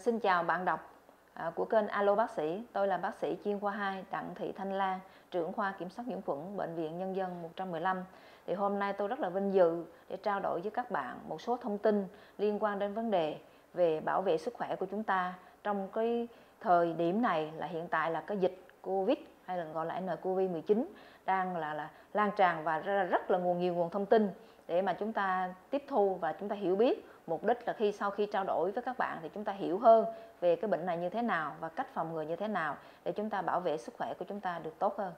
Xin 0.00 0.20
chào 0.20 0.42
bạn 0.42 0.64
đọc 0.64 0.92
à, 1.34 1.52
của 1.54 1.64
kênh 1.64 1.88
Alo 1.88 2.14
Bác 2.14 2.30
sĩ. 2.30 2.64
Tôi 2.72 2.88
là 2.88 2.96
bác 2.96 3.14
sĩ 3.14 3.36
chuyên 3.44 3.60
khoa 3.60 3.72
2 3.72 4.04
Đặng 4.10 4.34
Thị 4.34 4.52
Thanh 4.52 4.72
Lan, 4.72 5.00
trưởng 5.30 5.52
khoa 5.52 5.72
kiểm 5.78 5.90
soát 5.90 6.08
nhiễm 6.08 6.22
khuẩn 6.22 6.56
Bệnh 6.56 6.74
viện 6.74 6.98
Nhân 6.98 7.16
dân 7.16 7.42
115. 7.42 8.04
Thì 8.46 8.54
hôm 8.54 8.78
nay 8.78 8.92
tôi 8.92 9.08
rất 9.08 9.20
là 9.20 9.28
vinh 9.28 9.54
dự 9.54 9.84
để 10.08 10.16
trao 10.16 10.40
đổi 10.40 10.60
với 10.60 10.70
các 10.70 10.90
bạn 10.90 11.18
một 11.28 11.40
số 11.40 11.56
thông 11.56 11.78
tin 11.78 12.06
liên 12.38 12.58
quan 12.60 12.78
đến 12.78 12.94
vấn 12.94 13.10
đề 13.10 13.38
về 13.74 14.00
bảo 14.00 14.22
vệ 14.22 14.38
sức 14.38 14.54
khỏe 14.54 14.76
của 14.76 14.86
chúng 14.86 15.02
ta 15.02 15.34
trong 15.62 15.88
cái 15.92 16.28
thời 16.60 16.92
điểm 16.92 17.22
này 17.22 17.52
là 17.56 17.66
hiện 17.66 17.88
tại 17.88 18.10
là 18.10 18.20
cái 18.20 18.36
dịch 18.36 18.64
Covid 18.82 19.18
hay 19.44 19.58
là 19.58 19.64
gọi 19.64 19.86
là 19.86 20.00
nCoV-19 20.00 20.84
đang 21.26 21.56
là 21.56 21.74
là 21.74 21.90
lan 22.12 22.30
tràn 22.36 22.64
và 22.64 22.78
rất 22.78 23.30
là 23.30 23.38
nguồn 23.38 23.58
nhiều 23.58 23.74
nguồn 23.74 23.90
thông 23.90 24.06
tin 24.06 24.30
để 24.68 24.82
mà 24.82 24.92
chúng 24.92 25.12
ta 25.12 25.54
tiếp 25.70 25.84
thu 25.88 26.14
và 26.14 26.32
chúng 26.32 26.48
ta 26.48 26.56
hiểu 26.56 26.76
biết 26.76 27.06
mục 27.30 27.44
đích 27.44 27.66
là 27.66 27.72
khi 27.72 27.92
sau 27.92 28.10
khi 28.10 28.26
trao 28.26 28.44
đổi 28.44 28.70
với 28.70 28.82
các 28.82 28.98
bạn 28.98 29.18
thì 29.22 29.28
chúng 29.34 29.44
ta 29.44 29.52
hiểu 29.52 29.78
hơn 29.78 30.04
về 30.40 30.56
cái 30.56 30.68
bệnh 30.68 30.86
này 30.86 30.96
như 30.96 31.08
thế 31.08 31.22
nào 31.22 31.54
và 31.60 31.68
cách 31.68 31.86
phòng 31.94 32.12
ngừa 32.12 32.22
như 32.22 32.36
thế 32.36 32.48
nào 32.48 32.76
để 33.04 33.12
chúng 33.12 33.30
ta 33.30 33.42
bảo 33.42 33.60
vệ 33.60 33.76
sức 33.76 33.94
khỏe 33.98 34.14
của 34.18 34.24
chúng 34.28 34.40
ta 34.40 34.58
được 34.58 34.78
tốt 34.78 34.98
hơn. 34.98 35.12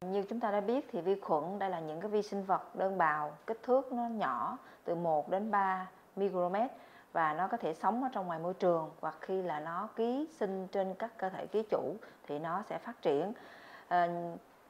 Như 0.00 0.22
chúng 0.28 0.40
ta 0.40 0.50
đã 0.50 0.60
biết 0.60 0.88
thì 0.92 1.00
vi 1.00 1.20
khuẩn 1.20 1.58
đây 1.58 1.70
là 1.70 1.80
những 1.80 2.00
cái 2.00 2.10
vi 2.10 2.22
sinh 2.22 2.44
vật 2.44 2.76
đơn 2.76 2.98
bào 2.98 3.36
kích 3.46 3.62
thước 3.62 3.92
nó 3.92 4.06
nhỏ 4.06 4.58
từ 4.84 4.94
1 4.94 5.28
đến 5.28 5.50
3 5.50 5.88
micromet 6.16 6.70
và 7.12 7.34
nó 7.34 7.48
có 7.48 7.56
thể 7.56 7.74
sống 7.74 8.02
ở 8.02 8.08
trong 8.12 8.26
ngoài 8.26 8.38
môi 8.38 8.54
trường 8.54 8.90
hoặc 9.00 9.16
khi 9.20 9.42
là 9.42 9.60
nó 9.60 9.88
ký 9.96 10.28
sinh 10.38 10.66
trên 10.72 10.94
các 10.94 11.10
cơ 11.16 11.28
thể 11.28 11.46
ký 11.46 11.62
chủ 11.70 11.94
thì 12.26 12.38
nó 12.38 12.62
sẽ 12.68 12.78
phát 12.78 13.02
triển. 13.02 13.32
À, 13.88 14.08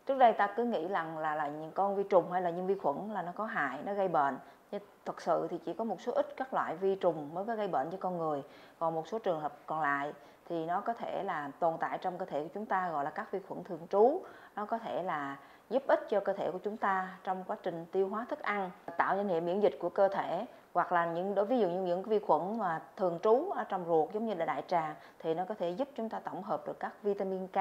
trước 0.06 0.18
đây 0.18 0.32
ta 0.32 0.46
cứ 0.56 0.64
nghĩ 0.64 0.88
rằng 0.88 1.18
là 1.18 1.34
là 1.34 1.48
những 1.48 1.72
con 1.72 1.96
vi 1.96 2.02
trùng 2.02 2.32
hay 2.32 2.42
là 2.42 2.50
những 2.50 2.66
vi 2.66 2.74
khuẩn 2.74 3.10
là 3.12 3.22
nó 3.22 3.32
có 3.34 3.45
hại, 3.45 3.79
nó 3.84 3.95
gây 3.95 4.09
bệnh. 4.09 4.38
Nhưng 4.70 4.82
thật 5.04 5.20
sự 5.20 5.46
thì 5.51 5.59
chỉ 5.59 5.74
có 5.74 5.84
một 5.84 6.01
số 6.01 6.12
ít 6.12 6.37
các 6.37 6.54
loại 6.54 6.76
vi 6.76 6.95
trùng 6.95 7.34
mới 7.34 7.45
có 7.45 7.54
gây 7.54 7.68
bệnh 7.68 7.90
cho 7.90 7.98
con 8.01 8.18
người. 8.18 8.43
Còn 8.78 8.95
một 8.95 9.09
số 9.09 9.18
trường 9.18 9.40
hợp 9.40 9.52
còn 9.66 9.80
lại 9.80 10.12
thì 10.48 10.66
nó 10.66 10.80
có 10.80 10.93
thể 10.93 11.23
là 11.23 11.51
tồn 11.59 11.74
tại 11.80 11.98
trong 11.98 12.18
cơ 12.18 12.26
thể 12.26 12.43
của 12.43 12.48
chúng 12.54 12.66
ta, 12.66 12.90
gọi 12.90 13.04
là 13.04 13.10
các 13.10 13.32
vi 13.32 13.38
khuẩn 13.48 13.65
thường 13.65 13.87
trú. 13.90 14.23
Nó 14.56 14.66
có 14.66 14.78
thể 14.78 15.02
là 15.02 15.37
giúp 15.71 15.82
ích 15.87 16.06
cho 16.09 16.21
cơ 16.21 16.32
thể 16.32 16.51
của 16.51 16.59
chúng 16.59 16.76
ta 16.76 17.18
trong 17.24 17.45
quá 17.46 17.56
trình 17.62 17.87
tiêu 17.93 18.09
hóa 18.09 18.26
thức 18.28 18.43
ăn, 18.43 18.71
tạo 18.96 19.16
nên 19.16 19.28
hệ 19.28 19.40
miễn 19.40 19.60
dịch 19.60 19.76
của 19.80 19.88
cơ 19.88 20.09
thể. 20.09 20.46
Hoặc 20.74 20.93
là 20.93 21.06
những, 21.06 21.34
đối 21.34 21.46
ví 21.46 21.59
dụ 21.59 21.68
như 21.68 21.80
những 21.80 22.02
vi 22.02 22.18
khuẩn 22.18 22.59
mà 22.59 22.82
thường 22.96 23.18
trú 23.23 23.51
ở 23.51 23.65
trong 23.65 23.84
ruột 23.87 24.12
giống 24.12 24.26
như 24.26 24.34
là 24.34 24.45
đại 24.45 24.62
tràng 24.66 24.95
thì 25.18 25.34
nó 25.34 25.45
có 25.45 25.54
thể 25.54 25.71
giúp 25.71 25.88
chúng 25.95 26.09
ta 26.09 26.18
tổng 26.18 26.43
hợp 26.43 26.66
được 26.66 26.80
các 26.80 27.02
vitamin 27.02 27.46
K. 27.46 27.56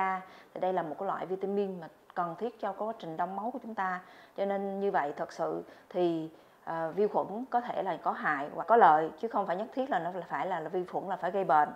Thì 0.53 0.59
đây 0.59 0.73
là 0.73 0.83
một 0.83 0.95
cái 0.99 1.07
loại 1.07 1.25
vitamin 1.25 1.79
mà 1.81 1.87
cần 2.15 2.35
thiết 2.37 2.59
cho 2.59 2.73
quá 2.77 2.93
trình 2.99 3.17
đông 3.17 3.35
máu 3.35 3.51
của 3.51 3.59
chúng 3.63 3.75
ta. 3.75 4.01
Cho 4.37 4.45
nên 4.45 4.79
như 4.79 4.91
vậy 4.91 5.13
thật 5.17 5.31
sự 5.31 5.63
thì 5.89 6.29
uh, 6.69 6.95
vi 6.95 7.07
khuẩn 7.07 7.45
có 7.49 7.61
thể 7.61 7.83
là 7.83 7.97
có 8.03 8.11
hại 8.11 8.49
hoặc 8.55 8.67
có 8.67 8.75
lợi 8.75 9.11
chứ 9.19 9.27
không 9.27 9.47
phải 9.47 9.55
nhất 9.55 9.67
thiết 9.73 9.89
là 9.89 9.99
nó 9.99 10.11
phải 10.29 10.47
là, 10.47 10.59
là 10.59 10.69
vi 10.69 10.85
khuẩn 10.85 11.07
là 11.07 11.15
phải 11.15 11.31
gây 11.31 11.43
bệnh. 11.43 11.69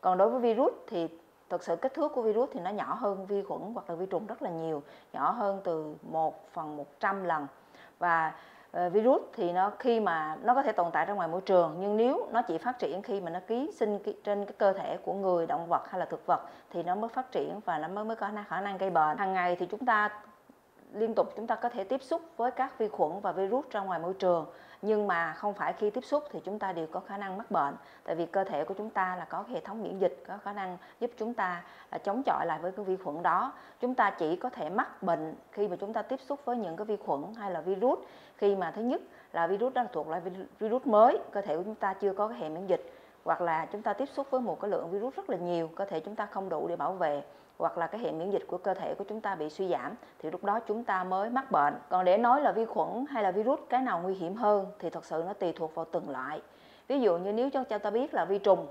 Còn 0.00 0.18
đối 0.18 0.30
với 0.30 0.40
virus 0.40 0.72
thì 0.86 1.08
thực 1.48 1.64
sự 1.64 1.76
kích 1.76 1.94
thước 1.94 2.12
của 2.14 2.22
virus 2.22 2.50
thì 2.52 2.60
nó 2.60 2.70
nhỏ 2.70 2.94
hơn 2.94 3.26
vi 3.26 3.42
khuẩn 3.42 3.60
hoặc 3.74 3.90
là 3.90 3.96
vi 3.96 4.06
trùng 4.06 4.26
rất 4.26 4.42
là 4.42 4.50
nhiều 4.50 4.82
nhỏ 5.12 5.30
hơn 5.30 5.60
từ 5.64 5.94
1 6.02 6.52
phần 6.52 6.76
100 6.76 7.24
lần. 7.24 7.46
Và 7.98 8.34
Ờ, 8.72 8.90
virus 8.90 9.22
thì 9.32 9.52
nó 9.52 9.72
khi 9.78 10.00
mà 10.00 10.36
nó 10.42 10.54
có 10.54 10.62
thể 10.62 10.72
tồn 10.72 10.90
tại 10.92 11.06
ra 11.06 11.14
ngoài 11.14 11.28
môi 11.28 11.40
trường, 11.40 11.76
nhưng 11.80 11.96
nếu 11.96 12.28
nó 12.32 12.42
chỉ 12.42 12.58
phát 12.58 12.78
triển 12.78 13.02
khi 13.02 13.20
mà 13.20 13.30
nó 13.30 13.40
ký 13.46 13.70
sinh 13.74 13.98
trên 14.24 14.44
cái 14.44 14.54
cơ 14.58 14.72
thể 14.72 14.96
của 14.96 15.12
người, 15.12 15.46
động 15.46 15.66
vật 15.68 15.82
hay 15.88 15.98
là 15.98 16.04
thực 16.04 16.26
vật 16.26 16.40
thì 16.70 16.82
nó 16.82 16.94
mới 16.94 17.08
phát 17.08 17.32
triển 17.32 17.60
và 17.64 17.78
nó 17.78 17.88
mới 17.88 18.04
mới 18.04 18.16
có 18.16 18.30
khả 18.48 18.60
năng 18.60 18.78
gây 18.78 18.90
bệnh. 18.90 19.16
Hàng 19.18 19.32
ngày 19.32 19.56
thì 19.56 19.66
chúng 19.66 19.86
ta, 19.86 20.10
liên 20.92 21.14
tục 21.14 21.32
chúng 21.36 21.46
ta 21.46 21.54
có 21.54 21.68
thể 21.68 21.84
tiếp 21.84 22.02
xúc 22.02 22.22
với 22.36 22.50
các 22.50 22.78
vi 22.78 22.88
khuẩn 22.88 23.20
và 23.20 23.32
virus 23.32 23.66
ra 23.70 23.80
ngoài 23.80 23.98
môi 23.98 24.14
trường 24.14 24.46
nhưng 24.82 25.06
mà 25.06 25.32
không 25.32 25.54
phải 25.54 25.72
khi 25.72 25.90
tiếp 25.90 26.04
xúc 26.04 26.24
thì 26.30 26.40
chúng 26.44 26.58
ta 26.58 26.72
đều 26.72 26.86
có 26.86 27.00
khả 27.00 27.16
năng 27.16 27.38
mắc 27.38 27.50
bệnh. 27.50 27.74
Tại 28.04 28.14
vì 28.14 28.26
cơ 28.26 28.44
thể 28.44 28.64
của 28.64 28.74
chúng 28.74 28.90
ta 28.90 29.16
là 29.16 29.24
có 29.24 29.44
hệ 29.48 29.60
thống 29.60 29.82
miễn 29.82 29.98
dịch, 29.98 30.24
có 30.28 30.38
khả 30.44 30.52
năng 30.52 30.78
giúp 31.00 31.10
chúng 31.18 31.34
ta 31.34 31.62
là 31.92 31.98
chống 31.98 32.22
chọi 32.26 32.46
lại 32.46 32.58
với 32.62 32.72
cái 32.72 32.84
vi 32.84 32.96
khuẩn 32.96 33.22
đó. 33.22 33.52
Chúng 33.80 33.94
ta 33.94 34.10
chỉ 34.10 34.36
có 34.36 34.50
thể 34.50 34.70
mắc 34.70 35.02
bệnh 35.02 35.34
khi 35.52 35.68
mà 35.68 35.76
chúng 35.76 35.92
ta 35.92 36.02
tiếp 36.02 36.20
xúc 36.20 36.40
với 36.44 36.56
những 36.56 36.76
cái 36.76 36.84
vi 36.84 36.96
khuẩn 36.96 37.34
hay 37.34 37.50
là 37.50 37.60
virus. 37.60 37.98
Khi 38.36 38.56
mà 38.56 38.70
thứ 38.70 38.82
nhất 38.82 39.00
là 39.32 39.46
virus 39.46 39.74
đó 39.74 39.82
là 39.82 39.88
thuộc 39.92 40.08
loại 40.08 40.22
virus 40.58 40.86
mới, 40.86 41.18
cơ 41.30 41.40
thể 41.40 41.56
của 41.56 41.62
chúng 41.62 41.74
ta 41.74 41.94
chưa 41.94 42.12
có 42.12 42.28
cái 42.28 42.38
hệ 42.38 42.48
miễn 42.48 42.66
dịch, 42.66 42.92
hoặc 43.24 43.40
là 43.40 43.66
chúng 43.72 43.82
ta 43.82 43.92
tiếp 43.92 44.08
xúc 44.12 44.26
với 44.30 44.40
một 44.40 44.60
cái 44.60 44.70
lượng 44.70 44.90
virus 44.90 45.14
rất 45.14 45.30
là 45.30 45.36
nhiều, 45.36 45.68
cơ 45.68 45.84
thể 45.84 46.00
chúng 46.00 46.16
ta 46.16 46.26
không 46.26 46.48
đủ 46.48 46.68
để 46.68 46.76
bảo 46.76 46.92
vệ 46.92 47.22
hoặc 47.60 47.78
là 47.78 47.86
cái 47.86 48.00
hệ 48.00 48.12
miễn 48.12 48.30
dịch 48.30 48.46
của 48.46 48.58
cơ 48.58 48.74
thể 48.74 48.94
của 48.94 49.04
chúng 49.08 49.20
ta 49.20 49.34
bị 49.34 49.50
suy 49.50 49.68
giảm 49.68 49.94
thì 50.18 50.30
lúc 50.30 50.44
đó 50.44 50.60
chúng 50.60 50.84
ta 50.84 51.04
mới 51.04 51.30
mắc 51.30 51.50
bệnh. 51.50 51.74
Còn 51.88 52.04
để 52.04 52.18
nói 52.18 52.40
là 52.40 52.52
vi 52.52 52.64
khuẩn 52.64 53.04
hay 53.10 53.22
là 53.22 53.30
virus 53.30 53.60
cái 53.68 53.82
nào 53.82 54.00
nguy 54.02 54.14
hiểm 54.14 54.34
hơn 54.34 54.66
thì 54.78 54.90
thật 54.90 55.04
sự 55.04 55.22
nó 55.26 55.32
tùy 55.32 55.52
thuộc 55.52 55.74
vào 55.74 55.86
từng 55.92 56.10
loại. 56.10 56.40
Ví 56.88 57.00
dụ 57.00 57.18
như 57.18 57.32
nếu 57.32 57.50
cho 57.50 57.78
ta 57.78 57.90
biết 57.90 58.14
là 58.14 58.24
vi 58.24 58.38
trùng 58.38 58.66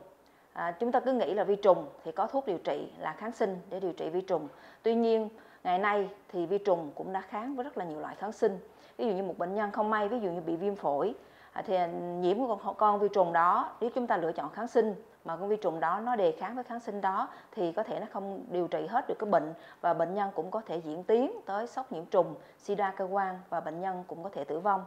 à, 0.53 0.71
chúng 0.79 0.91
ta 0.91 0.99
cứ 0.99 1.13
nghĩ 1.13 1.33
là 1.33 1.43
vi 1.43 1.55
trùng 1.55 1.85
thì 2.03 2.11
có 2.11 2.27
thuốc 2.27 2.45
điều 2.45 2.57
trị 2.57 2.91
là 2.99 3.13
kháng 3.17 3.31
sinh 3.31 3.57
để 3.69 3.79
điều 3.79 3.93
trị 3.93 4.09
vi 4.09 4.21
trùng. 4.21 4.47
Tuy 4.83 4.95
nhiên 4.95 5.29
ngày 5.63 5.79
nay 5.79 6.09
thì 6.27 6.45
vi 6.45 6.57
trùng 6.57 6.91
cũng 6.95 7.13
đã 7.13 7.21
kháng 7.21 7.55
với 7.55 7.63
rất 7.63 7.77
là 7.77 7.85
nhiều 7.85 7.99
loại 7.99 8.15
kháng 8.15 8.31
sinh. 8.31 8.59
Ví 8.97 9.05
dụ 9.05 9.11
như 9.11 9.23
một 9.23 9.37
bệnh 9.37 9.55
nhân 9.55 9.71
không 9.71 9.89
may 9.89 10.07
ví 10.07 10.19
dụ 10.19 10.29
như 10.29 10.41
bị 10.41 10.55
viêm 10.55 10.75
phổi 10.75 11.15
À, 11.53 11.61
thì 11.65 11.77
nhiễm 11.93 12.37
con, 12.47 12.75
con 12.77 12.99
vi 12.99 13.07
trùng 13.13 13.33
đó 13.33 13.71
nếu 13.81 13.89
chúng 13.95 14.07
ta 14.07 14.17
lựa 14.17 14.31
chọn 14.31 14.49
kháng 14.49 14.67
sinh 14.67 14.95
mà 15.25 15.37
con 15.37 15.49
vi 15.49 15.55
trùng 15.55 15.79
đó 15.79 15.99
nó 15.99 16.15
đề 16.15 16.31
kháng 16.31 16.55
với 16.55 16.63
kháng 16.63 16.79
sinh 16.79 17.01
đó 17.01 17.29
thì 17.51 17.71
có 17.71 17.83
thể 17.83 17.99
nó 17.99 18.05
không 18.11 18.45
điều 18.49 18.67
trị 18.67 18.87
hết 18.89 19.07
được 19.07 19.15
cái 19.19 19.29
bệnh 19.29 19.53
và 19.81 19.93
bệnh 19.93 20.13
nhân 20.13 20.31
cũng 20.35 20.51
có 20.51 20.61
thể 20.65 20.77
diễn 20.77 21.03
tiến 21.03 21.31
tới 21.45 21.67
sốc 21.67 21.91
nhiễm 21.91 22.05
trùng, 22.05 22.35
sida 22.57 22.93
cơ 22.97 23.05
quan 23.05 23.39
và 23.49 23.59
bệnh 23.59 23.81
nhân 23.81 24.03
cũng 24.07 24.23
có 24.23 24.29
thể 24.29 24.43
tử 24.43 24.59
vong. 24.59 24.85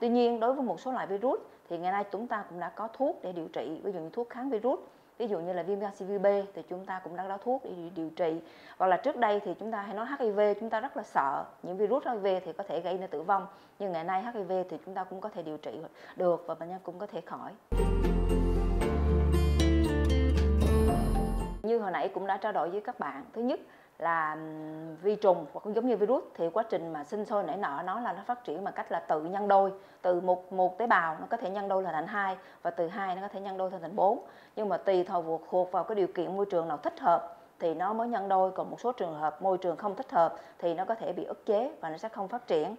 Tuy 0.00 0.08
nhiên 0.08 0.40
đối 0.40 0.52
với 0.52 0.62
một 0.62 0.80
số 0.80 0.92
loại 0.92 1.06
virus 1.06 1.40
thì 1.68 1.78
ngày 1.78 1.92
nay 1.92 2.04
chúng 2.10 2.26
ta 2.26 2.44
cũng 2.48 2.60
đã 2.60 2.68
có 2.68 2.88
thuốc 2.92 3.18
để 3.22 3.32
điều 3.32 3.48
trị, 3.48 3.80
ví 3.82 3.92
dụ 3.92 4.00
như 4.00 4.10
thuốc 4.12 4.30
kháng 4.30 4.50
virus 4.50 4.80
ví 5.20 5.28
dụ 5.28 5.38
như 5.38 5.52
là 5.52 5.62
viêm 5.62 5.80
gan 5.80 5.94
siêu 5.94 6.18
B 6.18 6.26
thì 6.54 6.62
chúng 6.70 6.86
ta 6.86 7.00
cũng 7.04 7.16
đang 7.16 7.28
có 7.28 7.36
thuốc 7.36 7.62
để 7.64 7.70
điều 7.94 8.10
trị. 8.10 8.40
Hoặc 8.78 8.86
là 8.86 8.96
trước 8.96 9.16
đây 9.16 9.40
thì 9.44 9.54
chúng 9.60 9.70
ta 9.70 9.82
hay 9.82 9.94
nói 9.94 10.06
HIV 10.18 10.40
chúng 10.60 10.70
ta 10.70 10.80
rất 10.80 10.96
là 10.96 11.02
sợ 11.02 11.44
những 11.62 11.76
virus 11.76 12.04
HIV 12.04 12.26
thì 12.44 12.52
có 12.52 12.64
thể 12.68 12.80
gây 12.80 12.98
nên 12.98 13.10
tử 13.10 13.22
vong. 13.22 13.46
Nhưng 13.78 13.92
ngày 13.92 14.04
nay 14.04 14.22
HIV 14.22 14.52
thì 14.70 14.78
chúng 14.84 14.94
ta 14.94 15.04
cũng 15.04 15.20
có 15.20 15.28
thể 15.28 15.42
điều 15.42 15.56
trị 15.56 15.80
được 16.16 16.44
và 16.46 16.54
bệnh 16.54 16.68
nhân 16.68 16.78
cũng 16.82 16.98
có 16.98 17.06
thể 17.06 17.20
khỏi. 17.20 17.52
Như 21.62 21.78
hồi 21.78 21.90
nãy 21.90 22.08
cũng 22.14 22.26
đã 22.26 22.36
trao 22.36 22.52
đổi 22.52 22.70
với 22.70 22.80
các 22.80 22.98
bạn. 22.98 23.24
Thứ 23.32 23.42
nhất 23.42 23.60
là 24.00 24.36
vi 25.02 25.16
trùng 25.16 25.46
hoặc 25.52 25.60
cũng 25.60 25.74
giống 25.74 25.86
như 25.86 25.96
virus, 25.96 26.24
thì 26.34 26.50
quá 26.50 26.64
trình 26.70 26.92
mà 26.92 27.04
sinh 27.04 27.24
sôi 27.24 27.42
nảy 27.42 27.56
nở 27.56 27.82
nó 27.84 28.00
là 28.00 28.12
nó 28.12 28.22
phát 28.26 28.44
triển 28.44 28.64
bằng 28.64 28.74
cách 28.74 28.92
là 28.92 29.00
tự 29.00 29.24
nhân 29.24 29.48
đôi, 29.48 29.72
từ 30.02 30.20
một 30.20 30.52
một 30.52 30.78
tế 30.78 30.86
bào 30.86 31.16
nó 31.20 31.26
có 31.30 31.36
thể 31.36 31.50
nhân 31.50 31.68
đôi 31.68 31.82
là 31.82 31.92
thành 31.92 32.06
hai 32.06 32.36
và 32.62 32.70
từ 32.70 32.88
hai 32.88 33.14
nó 33.14 33.22
có 33.22 33.28
thể 33.28 33.40
nhân 33.40 33.58
đôi 33.58 33.70
thành 33.70 33.96
bốn 33.96 34.24
nhưng 34.56 34.68
mà 34.68 34.76
tùy 34.76 35.04
thuộc 35.04 35.42
thuộc 35.50 35.72
vào 35.72 35.84
cái 35.84 35.94
điều 35.94 36.06
kiện 36.06 36.36
môi 36.36 36.46
trường 36.46 36.68
nào 36.68 36.76
thích 36.76 37.00
hợp 37.00 37.36
thì 37.58 37.74
nó 37.74 37.92
mới 37.92 38.08
nhân 38.08 38.28
đôi, 38.28 38.50
còn 38.50 38.70
một 38.70 38.80
số 38.80 38.92
trường 38.92 39.14
hợp 39.14 39.42
môi 39.42 39.58
trường 39.58 39.76
không 39.76 39.94
thích 39.96 40.10
hợp 40.10 40.34
thì 40.58 40.74
nó 40.74 40.84
có 40.84 40.94
thể 40.94 41.12
bị 41.12 41.24
ức 41.24 41.46
chế 41.46 41.72
và 41.80 41.90
nó 41.90 41.96
sẽ 41.96 42.08
không 42.08 42.28
phát 42.28 42.46
triển 42.46 42.76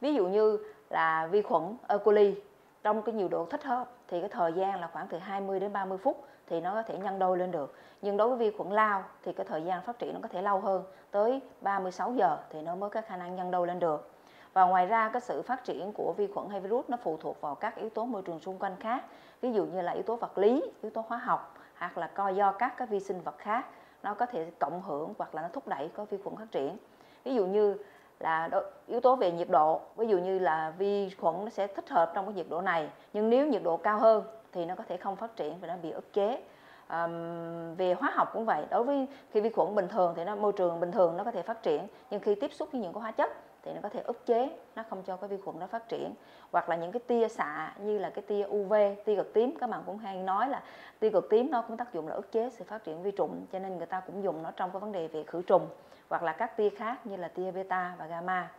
ví 0.00 0.14
dụ 0.14 0.26
như 0.26 0.58
là 0.90 1.26
vi 1.26 1.42
khuẩn 1.42 1.76
E. 1.88 1.96
coli, 1.98 2.34
trong 2.82 3.02
cái 3.02 3.14
nhiều 3.14 3.28
độ 3.28 3.46
thích 3.50 3.64
hợp 3.64 3.90
thì 4.08 4.20
cái 4.20 4.28
thời 4.28 4.52
gian 4.52 4.80
là 4.80 4.88
khoảng 4.92 5.06
từ 5.08 5.18
20 5.18 5.60
đến 5.60 5.72
30 5.72 5.98
phút 5.98 6.24
thì 6.48 6.60
nó 6.60 6.74
có 6.74 6.82
thể 6.82 6.98
nhân 6.98 7.18
đôi 7.18 7.38
lên 7.38 7.50
được. 7.50 7.74
Nhưng 8.02 8.16
đối 8.16 8.28
với 8.28 8.38
vi 8.38 8.56
khuẩn 8.56 8.70
lao 8.70 9.04
thì 9.22 9.32
cái 9.32 9.46
thời 9.46 9.64
gian 9.64 9.82
phát 9.82 9.98
triển 9.98 10.14
nó 10.14 10.20
có 10.22 10.28
thể 10.28 10.42
lâu 10.42 10.60
hơn, 10.60 10.84
tới 11.10 11.40
36 11.60 12.12
giờ 12.12 12.36
thì 12.50 12.62
nó 12.62 12.74
mới 12.74 12.90
có 12.90 13.00
khả 13.06 13.16
năng 13.16 13.36
nhân 13.36 13.50
đôi 13.50 13.66
lên 13.66 13.78
được. 13.78 14.10
Và 14.52 14.64
ngoài 14.64 14.86
ra 14.86 15.10
cái 15.12 15.20
sự 15.20 15.42
phát 15.42 15.64
triển 15.64 15.92
của 15.92 16.14
vi 16.16 16.26
khuẩn 16.26 16.48
hay 16.48 16.60
virus 16.60 16.84
nó 16.88 16.96
phụ 17.02 17.16
thuộc 17.16 17.40
vào 17.40 17.54
các 17.54 17.76
yếu 17.76 17.90
tố 17.90 18.04
môi 18.04 18.22
trường 18.22 18.40
xung 18.40 18.58
quanh 18.58 18.76
khác, 18.80 19.04
ví 19.40 19.52
dụ 19.52 19.64
như 19.64 19.80
là 19.80 19.92
yếu 19.92 20.02
tố 20.02 20.16
vật 20.16 20.38
lý, 20.38 20.62
yếu 20.82 20.90
tố 20.90 21.04
hóa 21.08 21.18
học, 21.18 21.54
hoặc 21.76 21.98
là 21.98 22.06
co, 22.06 22.28
do 22.28 22.52
các 22.52 22.74
cái 22.76 22.86
vi 22.86 23.00
sinh 23.00 23.20
vật 23.20 23.38
khác, 23.38 23.66
nó 24.02 24.14
có 24.14 24.26
thể 24.26 24.50
cộng 24.58 24.82
hưởng 24.82 25.14
hoặc 25.18 25.34
là 25.34 25.42
nó 25.42 25.48
thúc 25.52 25.68
đẩy 25.68 25.88
có 25.88 26.04
vi 26.04 26.18
khuẩn 26.24 26.36
phát 26.36 26.50
triển. 26.50 26.76
Ví 27.24 27.34
dụ 27.34 27.46
như 27.46 27.76
là 28.20 28.50
yếu 28.86 29.00
tố 29.00 29.16
về 29.16 29.32
nhiệt 29.32 29.48
độ, 29.50 29.80
ví 29.96 30.06
dụ 30.06 30.18
như 30.18 30.38
là 30.38 30.72
vi 30.78 31.10
khuẩn 31.20 31.44
nó 31.44 31.50
sẽ 31.50 31.66
thích 31.66 31.88
hợp 31.88 32.12
trong 32.14 32.24
cái 32.24 32.34
nhiệt 32.34 32.46
độ 32.48 32.60
này, 32.60 32.90
nhưng 33.12 33.30
nếu 33.30 33.46
nhiệt 33.46 33.62
độ 33.62 33.76
cao 33.76 33.98
hơn 33.98 34.24
thì 34.52 34.64
nó 34.64 34.74
có 34.74 34.84
thể 34.88 34.96
không 34.96 35.16
phát 35.16 35.36
triển 35.36 35.58
và 35.60 35.68
nó 35.68 35.74
bị 35.82 35.90
ức 35.90 36.12
chế. 36.12 36.42
Um, 36.88 37.74
về 37.74 37.94
hóa 37.94 38.10
học 38.14 38.30
cũng 38.32 38.44
vậy 38.44 38.64
đối 38.70 38.84
với 38.84 39.06
khi 39.30 39.40
vi 39.40 39.50
khuẩn 39.50 39.74
bình 39.74 39.88
thường 39.88 40.14
thì 40.16 40.24
nó 40.24 40.36
môi 40.36 40.52
trường 40.52 40.80
bình 40.80 40.92
thường 40.92 41.16
nó 41.16 41.24
có 41.24 41.30
thể 41.30 41.42
phát 41.42 41.62
triển 41.62 41.86
nhưng 42.10 42.20
khi 42.20 42.34
tiếp 42.34 42.52
xúc 42.52 42.68
với 42.72 42.80
những 42.80 42.92
cái 42.92 43.00
hóa 43.00 43.12
chất 43.12 43.32
thì 43.62 43.72
nó 43.74 43.80
có 43.82 43.88
thể 43.88 44.00
ức 44.00 44.26
chế 44.26 44.50
nó 44.76 44.82
không 44.90 45.02
cho 45.02 45.16
cái 45.16 45.28
vi 45.28 45.36
khuẩn 45.36 45.58
nó 45.58 45.66
phát 45.66 45.88
triển. 45.88 46.14
Hoặc 46.52 46.68
là 46.68 46.76
những 46.76 46.92
cái 46.92 47.00
tia 47.06 47.28
xạ 47.28 47.74
như 47.78 47.98
là 47.98 48.10
cái 48.10 48.22
tia 48.22 48.46
UV 48.46 48.74
tia 49.04 49.16
cực 49.16 49.34
tím 49.34 49.54
các 49.60 49.70
bạn 49.70 49.82
cũng 49.86 49.98
hay 49.98 50.16
nói 50.16 50.48
là 50.48 50.62
tia 50.98 51.10
cực 51.10 51.30
tím 51.30 51.50
nó 51.50 51.62
cũng 51.62 51.76
tác 51.76 51.92
dụng 51.92 52.08
là 52.08 52.14
ức 52.14 52.32
chế 52.32 52.50
sự 52.50 52.64
phát 52.64 52.84
triển 52.84 53.02
vi 53.02 53.10
trùng 53.10 53.46
cho 53.52 53.58
nên 53.58 53.76
người 53.76 53.86
ta 53.86 54.00
cũng 54.00 54.22
dùng 54.22 54.42
nó 54.42 54.50
trong 54.50 54.70
cái 54.70 54.80
vấn 54.80 54.92
đề 54.92 55.08
về 55.08 55.24
khử 55.24 55.42
trùng. 55.42 55.66
Hoặc 56.08 56.22
là 56.22 56.32
các 56.32 56.56
tia 56.56 56.70
khác 56.70 57.06
như 57.06 57.16
là 57.16 57.28
tia 57.28 57.50
beta 57.50 57.94
và 57.98 58.06
gamma. 58.06 58.50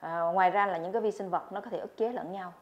À, 0.00 0.20
ngoài 0.20 0.50
ra 0.50 0.66
là 0.66 0.78
những 0.78 0.92
cái 0.92 1.02
vi 1.02 1.10
sinh 1.10 1.30
vật 1.30 1.52
nó 1.52 1.60
có 1.60 1.70
thể 1.70 1.78
ức 1.78 1.96
chế 1.96 2.12
lẫn 2.12 2.32
nhau. 2.32 2.52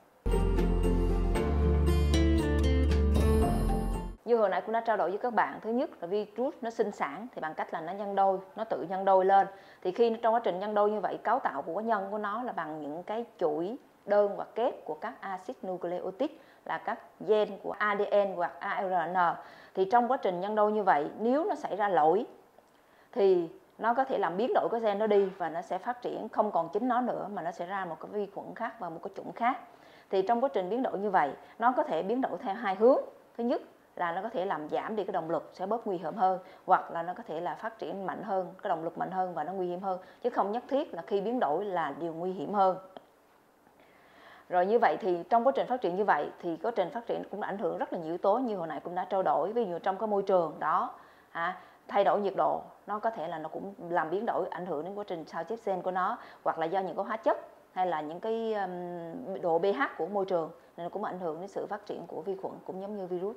Như 4.31 4.37
hồi 4.37 4.49
nãy 4.49 4.61
cũng 4.61 4.73
đã 4.73 4.81
trao 4.81 4.97
đổi 4.97 5.11
với 5.11 5.19
các 5.19 5.35
bạn, 5.35 5.59
thứ 5.63 5.71
nhất 5.71 5.91
là 6.01 6.07
virus 6.07 6.55
nó 6.61 6.71
sinh 6.71 6.93
sản 6.93 7.27
thì 7.35 7.41
bằng 7.41 7.55
cách 7.55 7.73
là 7.73 7.81
nó 7.81 7.93
nhân 7.93 8.15
đôi, 8.15 8.39
nó 8.57 8.65
tự 8.65 8.83
nhân 8.83 9.05
đôi 9.05 9.25
lên. 9.25 9.47
Thì 9.83 9.93
khi 9.93 10.17
trong 10.23 10.35
quá 10.35 10.41
trình 10.45 10.59
nhân 10.59 10.75
đôi 10.75 10.91
như 10.91 11.01
vậy, 11.01 11.19
cấu 11.23 11.39
tạo 11.39 11.63
của 11.63 11.81
nhân 11.81 12.09
của 12.11 12.19
nó 12.19 12.43
là 12.43 12.53
bằng 12.53 12.81
những 12.81 13.03
cái 13.03 13.25
chuỗi 13.39 13.77
đơn 14.07 14.33
hoặc 14.37 14.49
kép 14.55 14.85
của 14.85 14.95
các 14.95 15.15
axit 15.21 15.57
nucleotide, 15.67 16.35
là 16.65 16.79
các 16.79 16.99
gen 17.21 17.49
của 17.63 17.73
ADN 17.73 18.35
hoặc 18.37 18.53
ARN 18.61 19.15
thì 19.75 19.85
trong 19.85 20.11
quá 20.11 20.17
trình 20.17 20.41
nhân 20.41 20.55
đôi 20.55 20.73
như 20.73 20.83
vậy, 20.83 21.09
nếu 21.19 21.45
nó 21.45 21.55
xảy 21.55 21.77
ra 21.77 21.89
lỗi, 21.89 22.27
thì 23.13 23.49
nó 23.79 23.95
có 23.95 24.05
thể 24.05 24.19
làm 24.19 24.37
biến 24.37 24.53
đổi 24.55 24.69
cái 24.71 24.81
gen 24.81 24.99
nó 24.99 25.07
đi 25.07 25.29
và 25.39 25.49
nó 25.49 25.63
sẽ 25.63 25.79
phát 25.79 26.03
triển 26.03 26.29
không 26.29 26.51
còn 26.51 26.69
chính 26.73 26.89
nó 26.89 27.01
nữa, 27.01 27.29
mà 27.33 27.43
nó 27.43 27.51
sẽ 27.51 27.67
ra 27.67 27.85
một 27.85 27.97
cái 28.01 28.11
vi 28.13 28.27
khuẩn 28.35 28.55
khác 28.55 28.81
và 28.81 28.89
một 28.89 29.01
cái 29.03 29.11
chủng 29.17 29.33
khác. 29.33 29.59
Thì 30.11 30.23
trong 30.23 30.41
quá 30.41 30.49
trình 30.53 30.71
biến 30.71 30.83
đổi 30.83 30.99
như 30.99 31.11
vậy, 31.11 31.31
nó 31.59 31.73
có 31.77 31.83
thể 31.83 32.03
biến 32.03 32.21
đổi 32.21 32.39
theo 32.39 32.55
hai 32.55 32.75
hướng. 32.75 32.99
Thứ 33.37 33.45
nhất 33.45 33.63
là 33.97 34.13
nó 34.13 34.23
có 34.23 34.29
thể 34.29 34.45
làm 34.45 34.69
giảm 34.69 34.97
đi 34.97 35.05
cái 35.05 35.13
động 35.13 35.31
lực 35.31 35.51
sẽ 35.55 35.67
bớt 35.67 35.87
nguy 35.87 35.97
hiểm 35.97 36.15
hơn 36.15 36.39
hoặc 36.67 36.91
là 36.91 37.03
nó 37.03 37.15
có 37.15 37.23
thể 37.23 37.41
là 37.41 37.55
phát 37.55 37.79
triển 37.79 38.07
mạnh 38.07 38.23
hơn 38.23 38.55
cái 38.63 38.69
động 38.69 38.85
lực 38.85 38.99
mạnh 38.99 39.11
hơn 39.11 39.35
và 39.35 39.45
nó 39.45 39.53
nguy 39.53 39.67
hiểm 39.67 39.81
hơn. 39.81 39.99
Chứ 40.23 40.31
không 40.31 40.53
nhất 40.53 40.65
thiết 40.69 40.95
là 40.95 41.03
khi 41.07 41.21
biến 41.21 41.41
đổi 41.41 41.65
là 41.65 41.95
điều 41.99 42.15
nguy 42.15 42.33
hiểm 42.33 42.55
hơn. 42.55 42.77
Rồi 44.49 44.67
như 44.67 44.79
vậy 44.79 44.97
thì 45.01 45.19
trong 45.31 45.47
quá 45.47 45.53
trình 45.57 45.67
phát 45.67 45.81
triển 45.81 45.97
như 45.97 46.05
vậy 46.05 46.31
thì 46.43 46.57
quá 46.57 46.73
trình 46.77 46.91
phát 46.91 47.07
triển 47.07 47.23
cũng 47.31 47.41
ảnh 47.41 47.59
hưởng 47.59 47.79
rất 47.79 47.93
là 47.93 47.99
nhiều 47.99 48.09
yếu 48.09 48.19
tố 48.19 48.39
như 48.39 48.57
hồi 48.57 48.67
nãy 48.67 48.81
cũng 48.81 48.95
đã 48.95 49.05
trao 49.05 49.23
đổi. 49.23 49.53
Ví 49.53 49.65
dụ 49.65 49.79
trong 49.79 49.97
cái 49.99 50.07
môi 50.07 50.23
trường 50.23 50.57
đó 50.59 50.95
à, 51.31 51.61
thay 51.89 52.05
đổi 52.05 52.21
nhiệt 52.21 52.35
độ 52.37 52.63
nó 52.87 52.99
có 52.99 53.11
thể 53.11 53.29
là 53.29 53.39
nó 53.39 53.49
cũng 53.49 53.75
làm 53.89 54.11
biến 54.11 54.27
đổi 54.27 54.47
ảnh 54.51 54.67
hưởng 54.67 54.85
đến 54.85 54.95
quá 54.95 55.05
trình 55.07 55.25
sao 55.27 55.45
chép 55.45 55.59
gen 55.65 55.83
của 55.83 55.91
nó 55.91 56.19
hoặc 56.45 56.59
là 56.59 56.67
do 56.67 56.81
những 56.81 56.97
cái 56.97 57.05
hóa 57.05 57.17
chất 57.17 57.39
hay 57.73 57.87
là 57.87 58.01
những 58.01 58.21
cái 58.21 58.55
độ 59.43 59.59
pH 59.59 59.99
của 59.99 60.07
môi 60.07 60.25
trường 60.25 60.51
nên 60.77 60.85
nó 60.85 60.89
cũng 60.89 61.05
ảnh 61.05 61.19
hưởng 61.19 61.41
đến 61.41 61.49
sự 61.49 61.67
phát 61.67 61.87
triển 61.87 62.07
của 62.07 62.23
vi 62.23 62.37
khuẩn 62.43 62.55
cũng 62.65 62.81
giống 62.81 62.97
như 62.97 63.07
virus. 63.07 63.37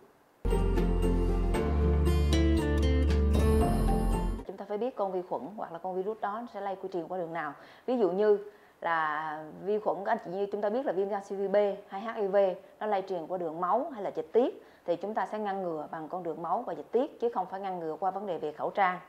Ta 4.63 4.67
phải 4.69 4.77
biết 4.77 4.95
con 4.95 5.11
vi 5.11 5.21
khuẩn 5.29 5.41
hoặc 5.57 5.71
là 5.71 5.77
con 5.77 5.95
virus 5.95 6.17
đó 6.21 6.41
sẽ 6.53 6.61
lây 6.61 6.75
quy 6.75 6.89
truyền 6.93 7.07
qua 7.07 7.17
đường 7.17 7.33
nào. 7.33 7.53
Ví 7.85 7.97
dụ 7.97 8.09
như 8.09 8.39
là 8.81 9.43
vi 9.65 9.79
khuẩn 9.79 10.05
anh 10.05 10.17
chị, 10.25 10.31
như 10.31 10.45
chúng 10.51 10.61
ta 10.61 10.69
biết 10.69 10.85
là 10.85 10.91
viêm 10.91 11.09
gan 11.09 11.23
siêu 11.23 11.49
B 11.49 11.55
hay 11.87 12.01
HIV 12.01 12.35
nó 12.79 12.85
lây 12.85 13.03
truyền 13.09 13.27
qua 13.27 13.37
đường 13.37 13.61
máu 13.61 13.89
hay 13.93 14.03
là 14.03 14.11
dịch 14.15 14.31
tiết, 14.33 14.65
thì 14.85 14.95
chúng 14.95 15.13
ta 15.13 15.25
sẽ 15.25 15.39
ngăn 15.39 15.63
ngừa 15.63 15.87
bằng 15.91 16.07
con 16.07 16.23
đường 16.23 16.41
máu 16.41 16.61
và 16.61 16.73
dịch 16.73 16.91
tiết, 16.91 17.19
chứ 17.19 17.29
không 17.33 17.45
phải 17.45 17.59
ngăn 17.59 17.79
ngừa 17.79 17.95
qua 17.99 18.11
vấn 18.11 18.27
đề 18.27 18.37
về 18.37 18.51
khẩu 18.51 18.69
trang. 18.69 18.99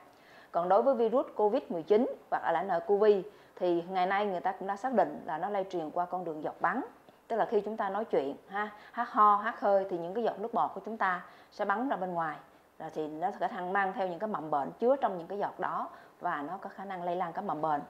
Còn 0.53 0.69
đối 0.69 0.83
với 0.83 0.95
virus 0.95 1.27
Covid-19 1.37 2.07
hoặc 2.31 2.53
là 2.53 2.63
nCoV 2.63 3.05
thì 3.57 3.83
ngày 3.91 4.07
nay 4.07 4.27
người 4.27 4.41
ta 4.41 4.53
cũng 4.53 4.69
đã 4.69 4.77
xác 4.77 4.93
định 4.93 5.23
là 5.27 5.39
nó 5.39 5.49
lây 5.49 5.65
truyền 5.71 5.91
qua 5.91 6.05
con 6.05 6.25
đường 6.25 6.43
giọt 6.43 6.55
bắn. 6.61 6.85
Tức 7.29 7.37
là 7.37 7.45
khi 7.45 7.61
chúng 7.61 7.77
ta 7.77 7.89
nói 7.89 8.05
chuyện, 8.05 8.37
ha, 8.49 8.71
hát 8.93 9.09
ho, 9.11 9.37
hát 9.37 9.61
hơi, 9.61 9.87
thì 9.91 9.99
những 9.99 10.15
cái 10.15 10.25
giọt 10.25 10.41
nước 10.41 10.55
bọt 10.55 10.71
của 10.75 10.81
chúng 10.85 10.97
ta 10.97 11.25
sẽ 11.51 11.65
bắn 11.65 11.89
ra 11.89 11.97
bên 11.97 12.15
ngoài 12.15 12.37
rồi 12.79 12.91
thì 12.95 13.09
nó 13.09 13.31
có 13.31 13.49
khả 13.49 13.57
năng 13.57 13.73
mang 13.73 13.93
theo 13.93 14.09
những 14.09 14.19
cái 14.19 14.29
mầm 14.29 14.51
bệnh 14.51 14.73
chứa 14.73 14.97
trong 14.97 15.19
những 15.19 15.27
cái 15.27 15.39
giọt 15.39 15.61
đó 15.61 15.89
và 16.21 16.43
nó 16.43 16.59
có 16.61 16.69
khả 16.69 16.85
năng 16.85 17.03
lây 17.03 17.17
lan 17.17 17.33
các 17.33 17.45
mầm 17.45 17.63
bệnh. 17.63 17.83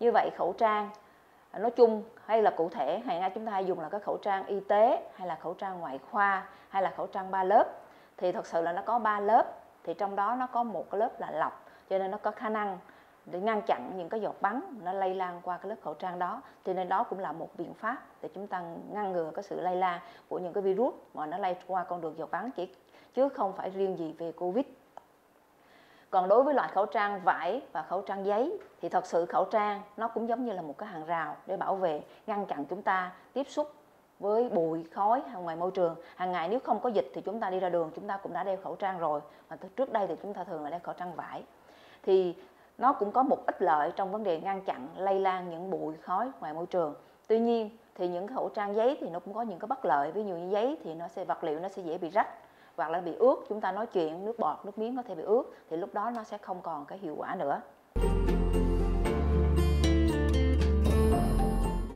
Như 0.00 0.10
vậy 0.12 0.30
khẩu 0.36 0.52
trang 0.58 0.90
à, 1.50 1.58
nói 1.58 1.70
chung 1.70 2.02
hay 2.24 2.42
là 2.42 2.50
cụ 2.50 2.68
thể 2.68 3.02
hiện 3.04 3.20
nay 3.20 3.30
chúng 3.34 3.46
ta 3.46 3.52
hay 3.52 3.64
dùng 3.64 3.80
là 3.80 3.88
cái 3.88 4.00
khẩu 4.00 4.16
trang 4.22 4.46
y 4.46 4.60
tế 4.60 5.10
hay 5.16 5.28
là 5.28 5.34
khẩu 5.34 5.54
trang 5.54 5.80
ngoại 5.80 5.98
khoa 6.10 6.46
hay 6.68 6.82
là 6.82 6.92
khẩu 6.96 7.06
trang 7.06 7.30
ba 7.30 7.44
lớp. 7.44 7.64
Thì 8.16 8.32
thật 8.32 8.46
sự 8.46 8.62
là 8.62 8.72
nó 8.72 8.82
có 8.82 8.98
ba 8.98 9.20
lớp, 9.20 9.46
thì 9.84 9.94
trong 9.94 10.16
đó 10.16 10.34
nó 10.34 10.46
có 10.46 10.62
một 10.62 10.90
cái 10.90 10.98
lớp 10.98 11.20
là 11.20 11.30
lọc, 11.30 11.64
cho 11.90 11.98
nên 11.98 12.10
nó 12.10 12.18
có 12.18 12.30
khả 12.30 12.48
năng 12.48 12.78
để 13.26 13.40
ngăn 13.40 13.62
chặn 13.62 13.90
những 13.96 14.08
cái 14.08 14.20
giọt 14.20 14.36
bắn 14.40 14.62
nó 14.82 14.92
lây 14.92 15.14
lan 15.14 15.40
qua 15.42 15.56
cái 15.56 15.68
lớp 15.68 15.76
khẩu 15.82 15.94
trang 15.94 16.18
đó. 16.18 16.42
Cho 16.64 16.72
nên 16.72 16.88
đó 16.88 17.02
cũng 17.02 17.18
là 17.18 17.32
một 17.32 17.48
biện 17.58 17.74
pháp 17.74 17.96
để 18.22 18.28
chúng 18.34 18.46
ta 18.46 18.62
ngăn 18.90 19.12
ngừa 19.12 19.30
cái 19.34 19.42
sự 19.42 19.60
lây 19.60 19.76
lan 19.76 20.00
của 20.28 20.38
những 20.38 20.52
cái 20.52 20.62
virus 20.62 20.94
mà 21.14 21.26
nó 21.26 21.38
lây 21.38 21.56
qua 21.66 21.84
con 21.84 22.00
đường 22.00 22.18
giọt 22.18 22.30
bắn. 22.30 22.50
Chỉ 22.50 22.74
chứ 23.14 23.28
không 23.28 23.52
phải 23.52 23.70
riêng 23.70 23.98
gì 23.98 24.14
về 24.18 24.32
covid. 24.32 24.64
Còn 26.10 26.28
đối 26.28 26.42
với 26.42 26.54
loại 26.54 26.68
khẩu 26.68 26.86
trang 26.86 27.20
vải 27.24 27.62
và 27.72 27.82
khẩu 27.82 28.02
trang 28.02 28.26
giấy, 28.26 28.58
thì 28.80 28.88
thật 28.88 29.06
sự 29.06 29.26
khẩu 29.26 29.44
trang 29.44 29.82
nó 29.96 30.08
cũng 30.08 30.28
giống 30.28 30.44
như 30.44 30.52
là 30.52 30.62
một 30.62 30.78
cái 30.78 30.88
hàng 30.88 31.06
rào 31.06 31.36
để 31.46 31.56
bảo 31.56 31.76
vệ, 31.76 32.02
ngăn 32.26 32.46
chặn 32.46 32.64
chúng 32.64 32.82
ta 32.82 33.12
tiếp 33.32 33.46
xúc 33.48 33.72
với 34.18 34.48
bụi, 34.48 34.84
khói 34.92 35.22
ngoài 35.42 35.56
môi 35.56 35.70
trường. 35.70 35.96
Hàng 36.16 36.32
ngày 36.32 36.48
nếu 36.48 36.60
không 36.60 36.80
có 36.80 36.88
dịch 36.88 37.10
thì 37.14 37.20
chúng 37.20 37.40
ta 37.40 37.50
đi 37.50 37.60
ra 37.60 37.68
đường, 37.68 37.90
chúng 37.96 38.06
ta 38.06 38.16
cũng 38.16 38.32
đã 38.32 38.44
đeo 38.44 38.56
khẩu 38.56 38.76
trang 38.76 38.98
rồi. 38.98 39.20
Mà 39.50 39.56
trước 39.76 39.92
đây 39.92 40.06
thì 40.06 40.14
chúng 40.22 40.34
ta 40.34 40.44
thường 40.44 40.64
là 40.64 40.70
đeo 40.70 40.80
khẩu 40.80 40.94
trang 40.94 41.14
vải. 41.14 41.42
Thì 42.02 42.34
nó 42.78 42.92
cũng 42.92 43.12
có 43.12 43.22
một 43.22 43.46
ít 43.46 43.62
lợi 43.62 43.92
trong 43.96 44.12
vấn 44.12 44.24
đề 44.24 44.40
ngăn 44.40 44.60
chặn, 44.60 44.88
lây 44.96 45.20
lan 45.20 45.50
những 45.50 45.70
bụi, 45.70 45.94
khói 46.02 46.30
ngoài 46.40 46.54
môi 46.54 46.66
trường. 46.66 46.94
Tuy 47.26 47.38
nhiên 47.38 47.70
thì 47.94 48.08
những 48.08 48.26
khẩu 48.26 48.48
trang 48.48 48.74
giấy 48.74 48.98
thì 49.00 49.10
nó 49.10 49.18
cũng 49.18 49.34
có 49.34 49.42
những 49.42 49.58
cái 49.58 49.66
bất 49.66 49.84
lợi. 49.84 50.12
Ví 50.12 50.24
dụ 50.24 50.34
như 50.34 50.50
giấy 50.50 50.78
thì 50.84 50.94
nó 50.94 51.08
sẽ, 51.08 51.24
vật 51.24 51.44
liệu 51.44 51.60
nó 51.60 51.68
sẽ 51.68 51.82
dễ 51.82 51.98
bị 51.98 52.10
rách 52.10 52.28
hoặc 52.76 52.90
là 52.90 53.00
bị 53.00 53.14
ướt, 53.14 53.36
chúng 53.48 53.60
ta 53.60 53.72
nói 53.72 53.86
chuyện, 53.86 54.24
nước 54.24 54.38
bọt, 54.38 54.64
nước 54.64 54.78
miếng 54.78 54.96
có 54.96 55.02
thể 55.02 55.14
bị 55.14 55.22
ướt, 55.22 55.42
thì 55.70 55.76
lúc 55.76 55.94
đó 55.94 56.10
nó 56.10 56.24
sẽ 56.24 56.38
không 56.38 56.60
còn 56.62 56.84
cái 56.84 56.98
hiệu 56.98 57.14
quả 57.18 57.36
nữa. 57.38 57.60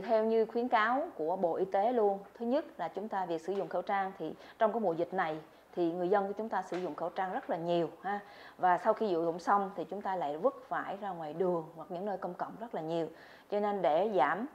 Theo 0.06 0.24
như 0.24 0.46
khuyến 0.46 0.68
cáo 0.68 1.08
của 1.16 1.36
Bộ 1.36 1.56
Y 1.56 1.64
tế 1.64 1.92
luôn, 1.92 2.18
thứ 2.34 2.46
nhất 2.46 2.64
là 2.76 2.88
chúng 2.88 3.08
ta 3.08 3.26
việc 3.26 3.40
sử 3.40 3.52
dụng 3.52 3.68
khẩu 3.68 3.82
trang 3.82 4.12
thì 4.18 4.34
trong 4.58 4.72
cái 4.72 4.80
mùa 4.80 4.92
dịch 4.92 5.14
này 5.14 5.38
thì 5.74 5.92
người 5.92 6.08
dân 6.08 6.26
của 6.26 6.32
chúng 6.32 6.48
ta 6.48 6.62
sử 6.62 6.78
dụng 6.78 6.94
khẩu 6.94 7.08
trang 7.10 7.32
rất 7.32 7.50
là 7.50 7.56
nhiều, 7.56 7.88
ha. 8.02 8.20
Và 8.58 8.78
sau 8.78 8.94
khi 8.94 9.06
sử 9.06 9.24
dụng 9.24 9.38
xong 9.38 9.70
thì 9.76 9.84
chúng 9.84 10.02
ta 10.02 10.16
lại 10.16 10.36
vứt 10.36 10.68
vải 10.68 10.96
ra 10.96 11.10
ngoài 11.10 11.32
đường 11.32 11.64
hoặc 11.76 11.90
những 11.90 12.04
nơi 12.04 12.18
công 12.18 12.34
cộng 12.34 12.52
rất 12.60 12.74
là 12.74 12.80
nhiều. 12.80 13.08
Cho 13.50 13.60
nên 13.60 13.82
để 13.82 14.10
giảm 14.16 14.46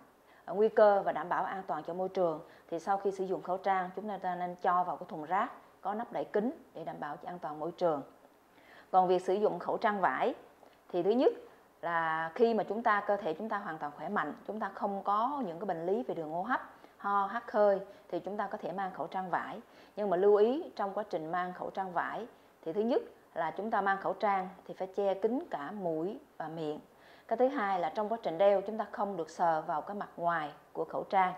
nguy 0.47 0.69
cơ 0.69 1.01
và 1.05 1.11
đảm 1.11 1.29
bảo 1.29 1.43
an 1.43 1.63
toàn 1.67 1.83
cho 1.83 1.93
môi 1.93 2.09
trường 2.09 2.39
thì 2.69 2.79
sau 2.79 2.97
khi 2.97 3.11
sử 3.11 3.23
dụng 3.23 3.41
khẩu 3.41 3.57
trang, 3.57 3.89
chúng 3.95 4.09
ta 4.21 4.35
nên 4.35 4.55
cho 4.55 4.83
vào 4.83 4.97
cái 4.97 5.05
thùng 5.09 5.25
rác 5.25 5.51
có 5.83 5.93
nắp 5.93 6.11
đậy 6.11 6.25
kín 6.25 6.51
để 6.73 6.83
đảm 6.83 6.95
bảo 6.99 7.17
cho 7.17 7.29
an 7.29 7.39
toàn 7.39 7.59
môi 7.59 7.71
trường. 7.71 8.01
Còn 8.91 9.07
việc 9.07 9.25
sử 9.25 9.33
dụng 9.33 9.59
khẩu 9.59 9.77
trang 9.77 10.01
vải 10.01 10.33
thì 10.89 11.03
thứ 11.03 11.09
nhất 11.09 11.33
là 11.81 12.31
khi 12.35 12.53
mà 12.53 12.63
chúng 12.63 12.83
ta, 12.83 13.03
cơ 13.07 13.17
thể 13.17 13.33
chúng 13.33 13.49
ta 13.49 13.57
hoàn 13.57 13.77
toàn 13.77 13.91
khỏe 13.97 14.09
mạnh, 14.09 14.33
chúng 14.47 14.59
ta 14.59 14.71
không 14.73 15.03
có 15.03 15.43
những 15.45 15.59
cái 15.59 15.65
bệnh 15.65 15.85
lý 15.85 16.03
về 16.03 16.15
đường 16.15 16.31
hô 16.31 16.41
hấp, 16.41 16.61
ho, 16.97 17.25
hắt 17.25 17.51
hơi 17.51 17.79
thì 18.09 18.19
chúng 18.19 18.37
ta 18.37 18.47
có 18.47 18.57
thể 18.57 18.71
mang 18.71 18.91
khẩu 18.93 19.07
trang 19.07 19.29
vải. 19.29 19.61
Nhưng 19.95 20.09
mà 20.09 20.17
lưu 20.17 20.35
ý, 20.35 20.71
trong 20.75 20.93
quá 20.93 21.03
trình 21.09 21.31
mang 21.31 21.53
khẩu 21.53 21.69
trang 21.69 21.93
vải 21.93 22.27
thì 22.61 22.73
thứ 22.73 22.81
nhất 22.81 23.01
là 23.33 23.51
chúng 23.51 23.71
ta 23.71 23.81
mang 23.81 23.97
khẩu 24.01 24.13
trang 24.13 24.49
thì 24.67 24.73
phải 24.73 24.87
che 24.87 25.13
kín 25.13 25.43
cả 25.49 25.71
mũi 25.71 26.19
và 26.37 26.47
miệng. 26.47 26.79
Cái 27.27 27.37
thứ 27.37 27.47
hai 27.47 27.79
là 27.79 27.89
trong 27.95 28.09
quá 28.09 28.17
trình 28.23 28.37
đeo, 28.37 28.61
chúng 28.61 28.77
ta 28.77 28.85
không 28.91 29.17
được 29.17 29.29
sờ 29.29 29.61
vào 29.61 29.81
cái 29.81 29.95
mặt 29.95 30.09
ngoài 30.17 30.51
của 30.73 30.85
khẩu 30.85 31.03
trang 31.03 31.33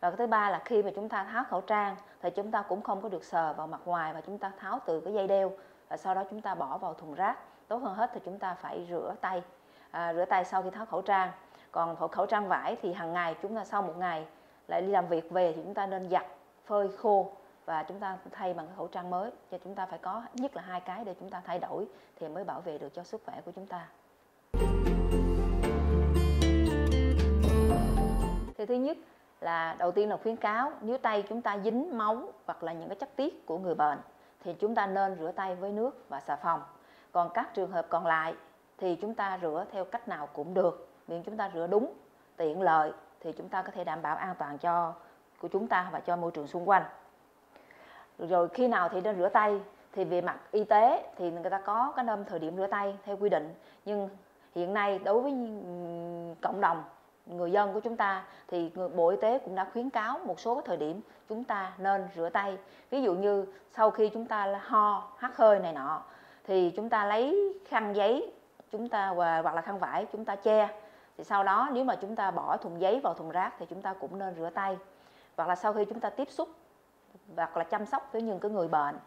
và 0.00 0.10
cái 0.10 0.16
thứ 0.16 0.26
ba 0.26 0.50
là 0.50 0.62
khi 0.64 0.82
mà 0.82 0.90
chúng 0.94 1.08
ta 1.08 1.24
tháo 1.24 1.44
khẩu 1.44 1.60
trang 1.60 1.96
thì 2.22 2.30
chúng 2.30 2.50
ta 2.50 2.62
cũng 2.62 2.82
không 2.82 3.00
có 3.00 3.08
được 3.08 3.24
sờ 3.24 3.52
vào 3.52 3.66
mặt 3.66 3.80
ngoài 3.84 4.12
và 4.12 4.20
chúng 4.20 4.38
ta 4.38 4.52
tháo 4.58 4.80
từ 4.86 5.00
cái 5.00 5.14
dây 5.14 5.26
đeo 5.26 5.52
và 5.88 5.96
sau 5.96 6.14
đó 6.14 6.24
chúng 6.30 6.40
ta 6.40 6.54
bỏ 6.54 6.78
vào 6.78 6.94
thùng 6.94 7.14
rác 7.14 7.38
tốt 7.68 7.76
hơn 7.76 7.94
hết 7.94 8.10
thì 8.14 8.20
chúng 8.24 8.38
ta 8.38 8.54
phải 8.54 8.86
rửa 8.90 9.14
tay 9.20 9.42
à, 9.90 10.14
rửa 10.14 10.24
tay 10.24 10.44
sau 10.44 10.62
khi 10.62 10.70
tháo 10.70 10.86
khẩu 10.86 11.02
trang 11.02 11.30
còn 11.72 12.10
khẩu 12.10 12.26
trang 12.26 12.48
vải 12.48 12.76
thì 12.82 12.92
hàng 12.92 13.12
ngày 13.12 13.34
chúng 13.42 13.56
ta 13.56 13.64
sau 13.64 13.82
một 13.82 13.94
ngày 13.98 14.26
lại 14.68 14.82
đi 14.82 14.88
làm 14.88 15.06
việc 15.06 15.30
về 15.30 15.52
thì 15.56 15.62
chúng 15.62 15.74
ta 15.74 15.86
nên 15.86 16.08
giặt 16.10 16.26
phơi 16.64 16.88
khô 16.96 17.32
và 17.64 17.82
chúng 17.82 18.00
ta 18.00 18.16
thay 18.32 18.54
bằng 18.54 18.66
khẩu 18.76 18.86
trang 18.86 19.10
mới 19.10 19.30
cho 19.50 19.58
chúng 19.64 19.74
ta 19.74 19.86
phải 19.86 19.98
có 19.98 20.22
nhất 20.34 20.56
là 20.56 20.62
hai 20.62 20.80
cái 20.80 21.04
để 21.04 21.14
chúng 21.20 21.30
ta 21.30 21.42
thay 21.44 21.58
đổi 21.58 21.86
thì 22.16 22.28
mới 22.28 22.44
bảo 22.44 22.60
vệ 22.60 22.78
được 22.78 22.94
cho 22.94 23.02
sức 23.02 23.22
khỏe 23.24 23.40
của 23.44 23.52
chúng 23.52 23.66
ta 23.66 23.88
thì 28.58 28.66
thứ 28.66 28.74
nhất 28.74 28.96
là 29.40 29.76
đầu 29.78 29.92
tiên 29.92 30.08
là 30.08 30.16
khuyến 30.16 30.36
cáo 30.36 30.72
nếu 30.80 30.98
tay 30.98 31.24
chúng 31.28 31.42
ta 31.42 31.58
dính 31.58 31.98
máu 31.98 32.32
hoặc 32.46 32.62
là 32.62 32.72
những 32.72 32.88
cái 32.88 32.96
chất 32.96 33.16
tiết 33.16 33.46
của 33.46 33.58
người 33.58 33.74
bệnh 33.74 33.98
thì 34.44 34.52
chúng 34.52 34.74
ta 34.74 34.86
nên 34.86 35.16
rửa 35.18 35.32
tay 35.32 35.54
với 35.54 35.72
nước 35.72 36.04
và 36.08 36.20
xà 36.20 36.36
phòng. 36.36 36.62
Còn 37.12 37.30
các 37.34 37.54
trường 37.54 37.70
hợp 37.70 37.86
còn 37.88 38.06
lại 38.06 38.34
thì 38.78 38.96
chúng 38.96 39.14
ta 39.14 39.38
rửa 39.42 39.64
theo 39.72 39.84
cách 39.84 40.08
nào 40.08 40.28
cũng 40.32 40.54
được. 40.54 40.88
Miễn 41.08 41.22
chúng 41.22 41.36
ta 41.36 41.50
rửa 41.54 41.66
đúng, 41.66 41.92
tiện 42.36 42.62
lợi 42.62 42.92
thì 43.20 43.32
chúng 43.32 43.48
ta 43.48 43.62
có 43.62 43.70
thể 43.70 43.84
đảm 43.84 44.02
bảo 44.02 44.16
an 44.16 44.34
toàn 44.38 44.58
cho, 44.58 44.92
của 45.40 45.48
chúng 45.48 45.68
ta 45.68 45.88
và 45.92 46.00
cho 46.00 46.16
môi 46.16 46.30
trường 46.30 46.46
xung 46.46 46.68
quanh. 46.68 46.82
Rồi 48.18 48.48
khi 48.48 48.68
nào 48.68 48.88
thì 48.88 49.00
nên 49.00 49.16
rửa 49.16 49.28
tay 49.28 49.60
thì 49.92 50.04
về 50.04 50.20
mặt 50.20 50.38
y 50.50 50.64
tế 50.64 51.10
thì 51.16 51.30
người 51.30 51.50
ta 51.50 51.60
có 51.60 51.92
cái 51.96 52.04
năm 52.04 52.24
thời 52.24 52.38
điểm 52.38 52.56
rửa 52.56 52.66
tay 52.66 52.98
theo 53.04 53.16
quy 53.16 53.28
định. 53.28 53.54
Nhưng 53.84 54.08
hiện 54.54 54.74
nay 54.74 54.98
đối 54.98 55.22
với 55.22 55.32
cộng 56.40 56.60
đồng 56.60 56.84
người 57.28 57.52
dân 57.52 57.72
của 57.74 57.80
chúng 57.80 57.96
ta 57.96 58.24
thì 58.48 58.70
bộ 58.96 59.08
y 59.08 59.16
tế 59.16 59.38
cũng 59.38 59.54
đã 59.54 59.66
khuyến 59.72 59.90
cáo 59.90 60.18
một 60.18 60.40
số 60.40 60.62
thời 60.64 60.76
điểm 60.76 61.00
chúng 61.28 61.44
ta 61.44 61.72
nên 61.78 62.08
rửa 62.16 62.28
tay. 62.28 62.58
Ví 62.90 63.02
dụ 63.02 63.14
như 63.14 63.46
sau 63.76 63.90
khi 63.90 64.08
chúng 64.08 64.26
ta 64.26 64.60
ho 64.62 65.12
hắt 65.18 65.36
hơi 65.36 65.58
này 65.58 65.72
nọ 65.72 66.02
thì 66.44 66.72
chúng 66.76 66.88
ta 66.88 67.04
lấy 67.04 67.54
khăn 67.68 67.96
giấy 67.96 68.32
chúng 68.72 68.88
ta 68.88 69.08
hoặc 69.16 69.54
là 69.54 69.60
khăn 69.60 69.78
vải 69.78 70.06
chúng 70.12 70.24
ta 70.24 70.36
che. 70.36 70.68
Thì 71.18 71.24
sau 71.24 71.44
đó 71.44 71.68
nếu 71.72 71.84
mà 71.84 71.96
chúng 72.00 72.16
ta 72.16 72.30
bỏ 72.30 72.56
thùng 72.56 72.80
giấy 72.80 73.00
vào 73.00 73.14
thùng 73.14 73.30
rác 73.30 73.54
thì 73.58 73.66
chúng 73.70 73.82
ta 73.82 73.94
cũng 73.94 74.18
nên 74.18 74.34
rửa 74.34 74.50
tay. 74.54 74.78
Hoặc 75.36 75.48
là 75.48 75.54
sau 75.54 75.72
khi 75.72 75.84
chúng 75.84 76.00
ta 76.00 76.10
tiếp 76.10 76.30
xúc 76.30 76.48
hoặc 77.36 77.56
là 77.56 77.64
chăm 77.64 77.86
sóc 77.86 78.08
với 78.12 78.22
những 78.22 78.40
cái 78.40 78.50
người 78.50 78.68
bệnh 78.68 78.98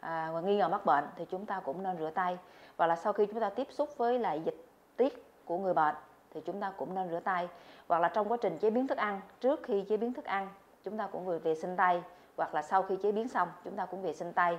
à, 0.00 0.30
và 0.34 0.40
nghi 0.40 0.56
ngờ 0.56 0.68
mắc 0.68 0.86
bệnh 0.86 1.04
thì 1.16 1.24
chúng 1.30 1.46
ta 1.46 1.60
cũng 1.60 1.82
nên 1.82 1.98
rửa 1.98 2.10
tay. 2.10 2.38
Và 2.76 2.86
là 2.86 2.96
sau 2.96 3.12
khi 3.12 3.26
chúng 3.26 3.40
ta 3.40 3.50
tiếp 3.50 3.66
xúc 3.70 3.88
với 3.96 4.18
lại 4.18 4.40
dịch 4.44 4.66
tiết 4.96 5.24
của 5.44 5.58
người 5.58 5.74
bệnh 5.74 5.94
thì 6.38 6.42
chúng 6.46 6.60
ta 6.60 6.72
cũng 6.76 6.94
nên 6.94 7.10
rửa 7.10 7.20
tay. 7.20 7.48
Hoặc 7.88 7.98
là 7.98 8.08
trong 8.08 8.28
quá 8.28 8.36
trình 8.40 8.58
chế 8.58 8.70
biến 8.70 8.86
thức 8.86 8.98
ăn, 8.98 9.20
trước 9.40 9.60
khi 9.62 9.84
chế 9.88 9.96
biến 9.96 10.14
thức 10.14 10.24
ăn, 10.24 10.48
chúng 10.84 10.98
ta 10.98 11.06
cũng 11.06 11.24
vừa 11.24 11.38
vệ 11.38 11.54
sinh 11.54 11.76
tay, 11.76 12.02
hoặc 12.36 12.54
là 12.54 12.62
sau 12.62 12.82
khi 12.82 12.96
chế 13.02 13.12
biến 13.12 13.28
xong, 13.28 13.48
chúng 13.64 13.76
ta 13.76 13.86
cũng 13.86 14.02
vệ 14.02 14.12
sinh 14.12 14.32
tay. 14.32 14.58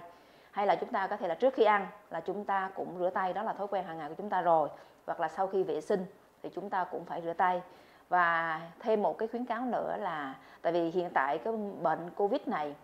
Hay 0.52 0.68
là 0.68 0.76
chúng 0.76 0.90
ta 0.90 1.08
có 1.08 1.18
thể 1.18 1.28
là 1.28 1.36
trước 1.36 1.54
khi 1.54 1.64
ăn 1.64 1.88
là 2.10 2.20
chúng 2.20 2.46
ta 2.46 2.70
cũng 2.76 2.96
rửa 3.00 3.10
tay, 3.10 3.34
đó 3.34 3.44
là 3.44 3.54
thói 3.54 3.68
quen 3.68 3.86
hàng 3.86 3.98
ngày 3.98 4.10
của 4.10 4.16
chúng 4.18 4.30
ta 4.30 4.42
rồi. 4.42 4.70
Hoặc 5.06 5.20
là 5.20 5.28
sau 5.28 5.48
khi 5.48 5.64
vệ 5.64 5.82
sinh 5.82 6.06
thì 6.44 6.50
chúng 6.56 6.70
ta 6.70 6.84
cũng 6.84 7.06
phải 7.06 7.22
rửa 7.22 7.34
tay. 7.34 7.62
Và 8.10 8.62
thêm 8.80 9.02
một 9.02 9.18
cái 9.18 9.28
khuyến 9.28 9.46
cáo 9.46 9.62
nữa 9.62 9.96
là, 10.00 10.36
tại 10.62 10.74
vì 10.74 10.90
hiện 10.90 11.10
tại 11.14 11.38
cái 11.38 11.54
bệnh 11.82 12.10
covid 12.10 12.42
này, 12.46 12.76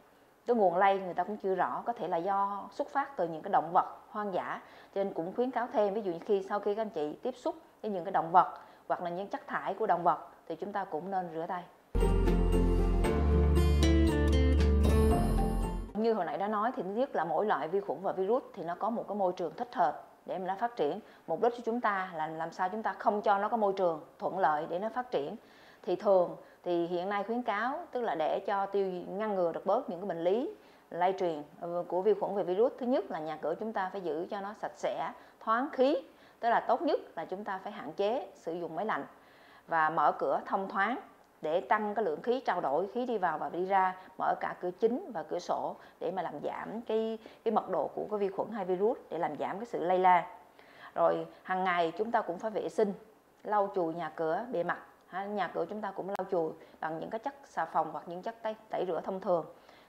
cái 0.47 0.55
nguồn 0.55 0.77
lây 0.77 0.99
người 0.99 1.13
ta 1.13 1.23
cũng 1.23 1.37
chưa 1.37 1.55
rõ, 1.55 1.83
có 1.85 1.93
thể 1.93 2.07
là 2.07 2.17
do 2.17 2.67
xuất 2.71 2.87
phát 2.87 3.17
từ 3.17 3.27
những 3.27 3.41
cái 3.41 3.51
động 3.51 3.69
vật 3.73 3.97
hoang 4.09 4.33
dã. 4.33 4.61
Cho 4.95 5.03
nên 5.03 5.13
cũng 5.13 5.35
khuyến 5.35 5.51
cáo 5.51 5.67
thêm, 5.73 5.93
ví 5.93 6.01
dụ 6.01 6.11
như 6.11 6.19
khi 6.25 6.45
sau 6.49 6.59
khi 6.59 6.75
các 6.75 6.81
anh 6.81 6.89
chị 6.89 7.13
tiếp 7.23 7.35
xúc 7.37 7.55
với 7.81 7.91
những 7.91 8.03
cái 8.03 8.11
động 8.11 8.31
vật 8.31 8.59
hoặc 8.87 9.01
là 9.01 9.09
những 9.09 9.27
chất 9.27 9.47
thải 9.47 9.73
của 9.73 9.85
động 9.85 10.03
vật 10.03 10.19
thì 10.47 10.55
chúng 10.55 10.71
ta 10.71 10.83
cũng 10.83 11.11
nên 11.11 11.29
rửa 11.33 11.45
tay. 11.47 11.63
Như 15.93 16.13
hồi 16.13 16.25
nãy 16.25 16.37
đã 16.37 16.47
nói 16.47 16.71
thì 16.75 16.83
nhất 16.83 17.15
là 17.15 17.25
mỗi 17.25 17.45
loại 17.45 17.67
vi 17.67 17.79
khuẩn 17.79 18.01
và 18.01 18.11
virus 18.11 18.43
thì 18.53 18.63
nó 18.63 18.75
có 18.75 18.89
một 18.89 19.07
cái 19.07 19.15
môi 19.15 19.33
trường 19.33 19.53
thích 19.55 19.75
hợp 19.75 20.03
để 20.25 20.37
mà 20.39 20.45
nó 20.47 20.55
phát 20.59 20.75
triển. 20.75 20.99
Mục 21.27 21.41
đích 21.41 21.51
của 21.51 21.63
chúng 21.65 21.81
ta 21.81 22.11
là 22.15 22.27
làm 22.27 22.51
sao 22.51 22.69
chúng 22.69 22.83
ta 22.83 22.93
không 22.93 23.21
cho 23.21 23.37
nó 23.37 23.49
có 23.49 23.57
môi 23.57 23.73
trường 23.73 24.01
thuận 24.19 24.39
lợi 24.39 24.67
để 24.69 24.79
nó 24.79 24.89
phát 24.89 25.11
triển. 25.11 25.35
Thì 25.83 25.95
thường 25.95 26.35
thì 26.63 26.87
hiện 26.87 27.09
nay 27.09 27.23
khuyến 27.23 27.43
cáo, 27.43 27.79
tức 27.91 28.01
là 28.01 28.15
để 28.15 28.39
cho 28.47 28.65
tiêu 28.65 28.87
ngăn 29.07 29.35
ngừa 29.35 29.51
được 29.51 29.65
bớt 29.65 29.89
những 29.89 29.99
cái 29.99 30.07
bệnh 30.07 30.23
lý 30.23 30.55
lây 30.89 31.13
truyền 31.19 31.43
ờ, 31.61 31.83
của 31.87 32.01
vi 32.01 32.13
khuẩn 32.13 32.35
về 32.35 32.43
virus, 32.43 32.73
thứ 32.77 32.85
nhất 32.85 33.11
là 33.11 33.19
nhà 33.19 33.37
cửa 33.41 33.55
chúng 33.59 33.73
ta 33.73 33.89
phải 33.91 34.01
giữ 34.01 34.27
cho 34.31 34.41
nó 34.41 34.53
sạch 34.61 34.71
sẽ, 34.75 35.11
thoáng 35.39 35.69
khí 35.71 35.97
tức 36.45 36.51
là 36.51 36.59
tốt 36.59 36.81
nhất 36.81 36.99
là 37.15 37.25
chúng 37.25 37.43
ta 37.43 37.59
phải 37.63 37.73
hạn 37.73 37.91
chế 37.93 38.27
sử 38.35 38.53
dụng 38.53 38.75
máy 38.75 38.85
lạnh 38.85 39.05
và 39.67 39.89
mở 39.89 40.11
cửa 40.19 40.39
thông 40.45 40.69
thoáng 40.69 40.99
để 41.41 41.61
tăng 41.61 41.95
cái 41.95 42.05
lượng 42.05 42.21
khí 42.21 42.39
trao 42.45 42.61
đổi 42.61 42.87
khí 42.87 43.05
đi 43.05 43.17
vào 43.17 43.37
và 43.37 43.49
đi 43.49 43.65
ra 43.65 43.95
mở 44.19 44.35
cả 44.39 44.55
cửa 44.61 44.71
chính 44.71 45.11
và 45.13 45.23
cửa 45.23 45.39
sổ 45.39 45.75
để 45.99 46.11
mà 46.11 46.21
làm 46.21 46.33
giảm 46.43 46.81
cái 46.81 47.17
cái 47.43 47.51
mật 47.51 47.69
độ 47.69 47.87
của 47.87 48.07
cái 48.11 48.19
vi 48.19 48.29
khuẩn 48.29 48.51
hay 48.51 48.65
virus 48.65 48.97
để 49.09 49.17
làm 49.17 49.37
giảm 49.37 49.59
cái 49.59 49.65
sự 49.65 49.83
lây 49.83 49.99
lan. 49.99 50.23
Rồi 50.95 51.27
hàng 51.43 51.63
ngày 51.63 51.93
chúng 51.97 52.11
ta 52.11 52.21
cũng 52.21 52.39
phải 52.39 52.51
vệ 52.51 52.69
sinh 52.69 52.93
lau 53.43 53.71
chùi 53.75 53.93
nhà 53.93 54.09
cửa 54.15 54.45
bề 54.51 54.63
mặt. 54.63 54.79
Nhà 55.27 55.47
cửa 55.47 55.65
chúng 55.69 55.81
ta 55.81 55.91
cũng 55.91 56.09
lau 56.09 56.25
chùi 56.31 56.51
bằng 56.79 56.99
những 56.99 57.09
cái 57.09 57.19
chất 57.19 57.35
xà 57.45 57.65
phòng 57.65 57.89
hoặc 57.91 58.03
những 58.07 58.21
chất 58.21 58.35
tẩy, 58.41 58.55
tẩy 58.69 58.85
rửa 58.87 59.01
thông 59.01 59.19
thường. 59.19 59.45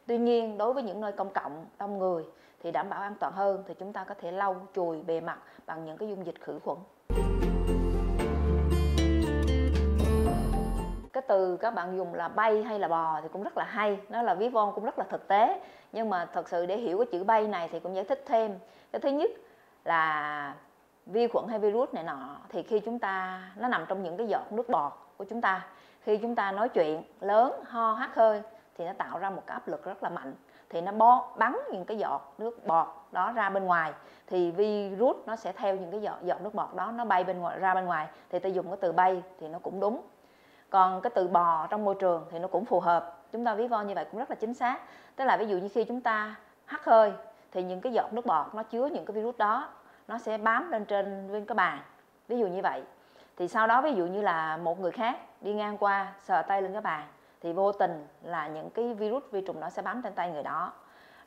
Tuy 0.06 0.18
nhiên 0.18 0.58
đối 0.58 0.72
với 0.72 0.82
những 0.82 1.00
nơi 1.00 1.12
công 1.12 1.32
cộng 1.32 1.66
đông 1.78 1.98
người 1.98 2.24
thì 2.62 2.70
đảm 2.70 2.88
bảo 2.90 3.00
an 3.00 3.14
toàn 3.20 3.32
hơn 3.32 3.64
thì 3.68 3.74
chúng 3.74 3.92
ta 3.92 4.04
có 4.04 4.14
thể 4.20 4.30
lau, 4.30 4.56
chùi, 4.74 5.02
bề 5.02 5.20
mặt 5.20 5.38
bằng 5.66 5.84
những 5.84 5.96
cái 5.96 6.08
dung 6.08 6.26
dịch 6.26 6.40
khử 6.40 6.58
khuẩn. 6.64 6.78
Cái 11.12 11.22
từ 11.28 11.56
các 11.56 11.74
bạn 11.74 11.96
dùng 11.96 12.14
là 12.14 12.28
bay 12.28 12.62
hay 12.62 12.78
là 12.78 12.88
bò 12.88 13.20
thì 13.22 13.28
cũng 13.32 13.42
rất 13.42 13.56
là 13.56 13.64
hay, 13.64 13.98
nó 14.08 14.22
là 14.22 14.34
ví 14.34 14.48
von 14.48 14.72
cũng 14.74 14.84
rất 14.84 14.98
là 14.98 15.04
thực 15.10 15.28
tế. 15.28 15.60
Nhưng 15.92 16.10
mà 16.10 16.26
thật 16.32 16.48
sự 16.48 16.66
để 16.66 16.76
hiểu 16.76 16.98
cái 16.98 17.06
chữ 17.12 17.24
bay 17.24 17.48
này 17.48 17.68
thì 17.72 17.80
cũng 17.80 17.94
giải 17.94 18.04
thích 18.04 18.22
thêm. 18.26 18.58
Cái 18.92 19.00
thứ 19.00 19.08
nhất 19.08 19.30
là 19.84 20.54
vi 21.06 21.28
khuẩn 21.28 21.48
hay 21.48 21.58
virus 21.58 21.94
này 21.94 22.04
nọ 22.04 22.36
thì 22.48 22.62
khi 22.62 22.80
chúng 22.80 22.98
ta, 22.98 23.42
nó 23.56 23.68
nằm 23.68 23.84
trong 23.88 24.02
những 24.02 24.16
cái 24.16 24.26
giọt 24.26 24.52
nước 24.52 24.68
bọt 24.68 24.92
của 25.16 25.24
chúng 25.24 25.40
ta. 25.40 25.66
Khi 26.00 26.16
chúng 26.16 26.34
ta 26.34 26.52
nói 26.52 26.68
chuyện 26.68 27.02
lớn, 27.20 27.64
ho 27.64 27.92
hắt 27.92 28.14
hơi 28.14 28.42
thì 28.78 28.84
nó 28.84 28.92
tạo 28.98 29.18
ra 29.18 29.30
một 29.30 29.42
cái 29.46 29.54
áp 29.54 29.68
lực 29.68 29.84
rất 29.84 30.02
là 30.02 30.08
mạnh 30.08 30.34
thì 30.70 30.80
nó 30.80 30.92
bo 30.92 31.28
bắn 31.36 31.56
những 31.72 31.84
cái 31.84 31.98
giọt 31.98 32.34
nước 32.38 32.66
bọt 32.66 32.86
đó 33.12 33.32
ra 33.32 33.50
bên 33.50 33.64
ngoài. 33.64 33.92
Thì 34.26 34.50
virus 34.50 35.16
nó 35.26 35.36
sẽ 35.36 35.52
theo 35.52 35.76
những 35.76 35.90
cái 35.90 36.02
giọt 36.02 36.18
giọt 36.22 36.42
nước 36.42 36.54
bọt 36.54 36.74
đó 36.74 36.92
nó 36.92 37.04
bay 37.04 37.24
bên 37.24 37.38
ngoài, 37.38 37.58
ra 37.58 37.74
bên 37.74 37.84
ngoài. 37.84 38.08
Thì 38.30 38.38
ta 38.38 38.48
dùng 38.48 38.66
cái 38.66 38.78
từ 38.80 38.92
bay 38.92 39.22
thì 39.40 39.48
nó 39.48 39.58
cũng 39.58 39.80
đúng. 39.80 40.00
Còn 40.70 41.00
cái 41.00 41.10
từ 41.14 41.28
bò 41.28 41.66
trong 41.70 41.84
môi 41.84 41.94
trường 41.94 42.26
thì 42.30 42.38
nó 42.38 42.48
cũng 42.48 42.64
phù 42.64 42.80
hợp. 42.80 43.16
Chúng 43.32 43.44
ta 43.44 43.54
ví 43.54 43.66
von 43.66 43.86
như 43.86 43.94
vậy 43.94 44.04
cũng 44.10 44.18
rất 44.20 44.30
là 44.30 44.36
chính 44.36 44.54
xác. 44.54 44.80
Tức 45.16 45.24
là 45.24 45.36
ví 45.36 45.46
dụ 45.46 45.56
như 45.56 45.68
khi 45.68 45.84
chúng 45.84 46.00
ta 46.00 46.34
hắt 46.64 46.84
hơi 46.84 47.12
thì 47.52 47.62
những 47.62 47.80
cái 47.80 47.92
giọt 47.92 48.12
nước 48.12 48.26
bọt 48.26 48.54
nó 48.54 48.62
chứa 48.62 48.86
những 48.86 49.04
cái 49.04 49.14
virus 49.14 49.36
đó, 49.36 49.68
nó 50.08 50.18
sẽ 50.18 50.38
bám 50.38 50.70
lên 50.70 50.84
trên 50.84 51.32
bên 51.32 51.44
cái 51.44 51.54
bàn. 51.54 51.78
Ví 52.28 52.38
dụ 52.38 52.46
như 52.46 52.60
vậy. 52.62 52.82
Thì 53.36 53.48
sau 53.48 53.66
đó 53.66 53.82
ví 53.82 53.94
dụ 53.94 54.06
như 54.06 54.22
là 54.22 54.56
một 54.56 54.80
người 54.80 54.92
khác 54.92 55.18
đi 55.40 55.54
ngang 55.54 55.78
qua, 55.78 56.12
sờ 56.22 56.42
tay 56.42 56.62
lên 56.62 56.72
cái 56.72 56.82
bàn 56.82 57.06
thì 57.46 57.52
vô 57.52 57.72
tình 57.72 58.06
là 58.22 58.48
những 58.48 58.70
cái 58.70 58.94
virus 58.94 59.22
vi 59.30 59.40
trùng 59.40 59.60
nó 59.60 59.70
sẽ 59.70 59.82
bám 59.82 60.02
trên 60.02 60.12
tay 60.12 60.30
người 60.30 60.42
đó. 60.42 60.72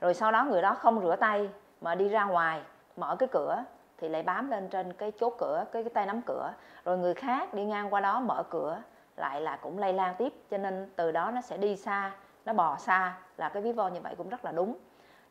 Rồi 0.02 0.14
sau 0.14 0.32
đó 0.32 0.44
người 0.44 0.62
đó 0.62 0.74
không 0.74 1.02
rửa 1.02 1.16
tay 1.16 1.50
mà 1.82 1.96
đi 1.96 2.08
ra 2.08 2.26
ngoài 2.26 2.62
mở 2.98 3.16
cái 3.20 3.30
cửa 3.32 3.64
thì 3.98 4.10
lại 4.10 4.24
bám 4.24 4.52
lên 4.52 4.70
trên 4.70 4.94
cái 4.94 5.12
chốt 5.20 5.34
cửa 5.38 5.66
cái, 5.72 5.84
cái 5.84 5.90
tay 5.90 6.06
nắm 6.06 6.22
cửa. 6.22 6.52
Rồi 6.86 6.98
người 6.98 7.14
khác 7.14 7.54
đi 7.54 7.66
ngang 7.66 7.94
qua 7.94 8.02
đó 8.02 8.20
mở 8.20 8.44
cửa 8.50 8.82
lại 9.18 9.42
là 9.42 9.56
cũng 9.56 9.78
lây 9.78 9.94
lan 9.94 10.16
tiếp. 10.18 10.34
Cho 10.52 10.58
nên 10.58 10.90
từ 10.96 11.12
đó 11.12 11.32
nó 11.32 11.42
sẽ 11.42 11.58
đi 11.58 11.76
xa 11.76 12.12
nó 12.46 12.54
bò 12.54 12.78
xa 12.78 13.18
là 13.38 13.50
cái 13.50 13.64
ví 13.64 13.72
von 13.72 13.94
như 13.94 14.02
vậy 14.02 14.16
cũng 14.18 14.30
rất 14.30 14.46
là 14.46 14.52
đúng. 14.52 14.78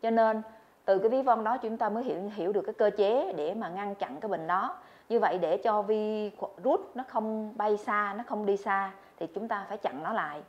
Cho 0.03 0.11
nên 0.11 0.43
từ 0.85 0.99
cái 0.99 1.09
ví 1.09 1.23
von 1.23 1.45
đó 1.45 1.57
chúng 1.57 1.77
ta 1.77 1.89
mới 1.89 2.05
hiểu 2.05 2.31
hiểu 2.35 2.53
được 2.53 2.63
cái 2.63 2.75
cơ 2.75 2.91
chế 2.97 3.33
để 3.37 3.55
mà 3.55 3.69
ngăn 3.69 3.95
chặn 3.95 4.21
cái 4.21 4.29
bệnh 4.29 4.47
đó. 4.47 4.77
Như 5.09 5.21
vậy 5.21 5.39
để 5.39 5.57
cho 5.57 5.83
vi 5.83 6.31
virus 6.57 6.81
nó 6.95 7.05
không 7.09 7.53
bay 7.57 7.77
xa 7.77 8.15
nó 8.17 8.25
không 8.27 8.47
đi 8.47 8.57
xa 8.57 8.91
thì 9.17 9.27
chúng 9.27 9.49
ta 9.49 9.67
phải 9.69 9.79
chặn 9.79 10.03
nó 10.03 10.13
lại 10.13 10.43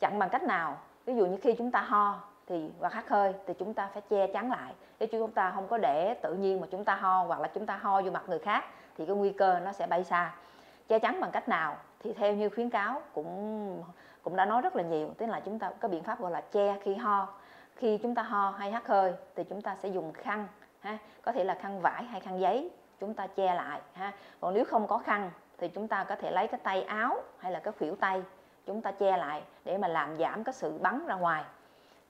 chặn 0.00 0.18
bằng 0.18 0.28
cách 0.28 0.42
nào 0.42 0.76
ví 1.06 1.14
dụ 1.14 1.26
như 1.26 1.36
khi 1.42 1.54
chúng 1.58 1.70
ta 1.70 1.80
ho 1.80 2.20
thì 2.46 2.70
hoặc 2.80 2.92
hắt 2.92 3.08
hơi 3.08 3.34
thì 3.46 3.54
chúng 3.58 3.74
ta 3.74 3.88
phải 3.92 4.02
che 4.10 4.26
chắn 4.26 4.50
lại 4.50 4.74
để 4.98 5.06
chúng 5.06 5.30
ta 5.30 5.52
không 5.54 5.68
có 5.68 5.78
để 5.78 6.14
tự 6.22 6.34
nhiên 6.34 6.60
mà 6.60 6.66
chúng 6.70 6.84
ta 6.84 6.94
ho 6.94 7.24
hoặc 7.26 7.40
là 7.40 7.48
chúng 7.54 7.66
ta 7.66 7.76
ho 7.76 8.02
vô 8.02 8.10
mặt 8.10 8.22
người 8.26 8.38
khác 8.38 8.64
thì 8.96 9.06
cái 9.06 9.16
nguy 9.16 9.32
cơ 9.32 9.60
nó 9.60 9.72
sẽ 9.72 9.86
bay 9.86 10.04
xa 10.04 10.34
che 10.88 10.98
chắn 10.98 11.20
bằng 11.20 11.30
cách 11.30 11.48
nào 11.48 11.76
thì 11.98 12.12
theo 12.12 12.34
như 12.34 12.50
khuyến 12.50 12.70
cáo 12.70 13.02
cũng 13.14 13.82
cũng 14.22 14.36
đã 14.36 14.44
nói 14.44 14.62
rất 14.62 14.76
là 14.76 14.82
nhiều 14.82 15.08
tức 15.18 15.26
là 15.26 15.40
chúng 15.40 15.58
ta 15.58 15.70
có 15.80 15.88
biện 15.88 16.02
pháp 16.02 16.20
gọi 16.20 16.30
là 16.30 16.40
che 16.40 16.76
khi 16.82 16.94
ho 16.94 17.28
khi 17.76 17.98
chúng 17.98 18.14
ta 18.14 18.22
ho 18.22 18.50
hay 18.50 18.70
hắt 18.70 18.86
hơi 18.86 19.14
thì 19.34 19.44
chúng 19.44 19.62
ta 19.62 19.76
sẽ 19.82 19.88
dùng 19.88 20.12
khăn 20.12 20.46
ha 20.80 20.98
có 21.22 21.32
thể 21.32 21.44
là 21.44 21.54
khăn 21.54 21.80
vải 21.80 22.04
hay 22.04 22.20
khăn 22.20 22.40
giấy 22.40 22.70
chúng 23.00 23.14
ta 23.14 23.26
che 23.26 23.54
lại 23.54 23.80
ha 23.92 24.12
còn 24.40 24.54
nếu 24.54 24.64
không 24.64 24.86
có 24.86 24.98
khăn 24.98 25.30
thì 25.58 25.68
chúng 25.68 25.88
ta 25.88 26.04
có 26.04 26.16
thể 26.16 26.30
lấy 26.30 26.46
cái 26.46 26.60
tay 26.62 26.82
áo 26.82 27.22
hay 27.38 27.52
là 27.52 27.60
cái 27.60 27.72
khuỷu 27.78 27.96
tay 27.96 28.22
chúng 28.70 28.82
ta 28.82 28.90
che 28.90 29.16
lại 29.16 29.42
để 29.64 29.78
mà 29.78 29.88
làm 29.88 30.16
giảm 30.16 30.44
cái 30.44 30.52
sự 30.52 30.78
bắn 30.78 31.06
ra 31.06 31.14
ngoài. 31.14 31.44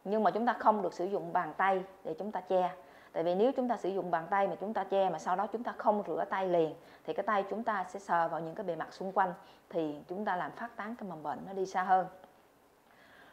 Nhưng 0.04 0.22
mà 0.22 0.30
chúng 0.30 0.46
ta 0.46 0.52
không 0.52 0.82
được 0.82 0.94
sử 0.94 1.04
dụng 1.04 1.32
bàn 1.32 1.54
tay 1.56 1.82
để 2.04 2.14
chúng 2.18 2.32
ta 2.32 2.40
che. 2.40 2.70
Tại 3.12 3.22
vì 3.22 3.34
nếu 3.34 3.52
chúng 3.52 3.68
ta 3.68 3.76
sử 3.76 3.88
dụng 3.88 4.10
bàn 4.10 4.26
tay 4.30 4.48
mà 4.48 4.54
chúng 4.60 4.74
ta 4.74 4.84
che 4.84 5.10
mà 5.10 5.18
sau 5.18 5.36
đó 5.36 5.46
chúng 5.46 5.62
ta 5.62 5.72
không 5.76 6.02
rửa 6.06 6.24
tay 6.30 6.48
liền, 6.48 6.74
thì 7.04 7.12
cái 7.12 7.22
tay 7.22 7.44
chúng 7.50 7.64
ta 7.64 7.84
sẽ 7.88 7.98
sờ 7.98 8.28
vào 8.28 8.40
những 8.40 8.54
cái 8.54 8.64
bề 8.64 8.76
mặt 8.76 8.92
xung 8.92 9.12
quanh, 9.12 9.32
thì 9.68 9.94
chúng 10.08 10.24
ta 10.24 10.36
làm 10.36 10.50
phát 10.50 10.76
tán 10.76 10.94
cái 10.96 11.08
mầm 11.08 11.22
bệnh 11.22 11.38
nó 11.46 11.52
đi 11.52 11.66
xa 11.66 11.82
hơn. 11.82 12.06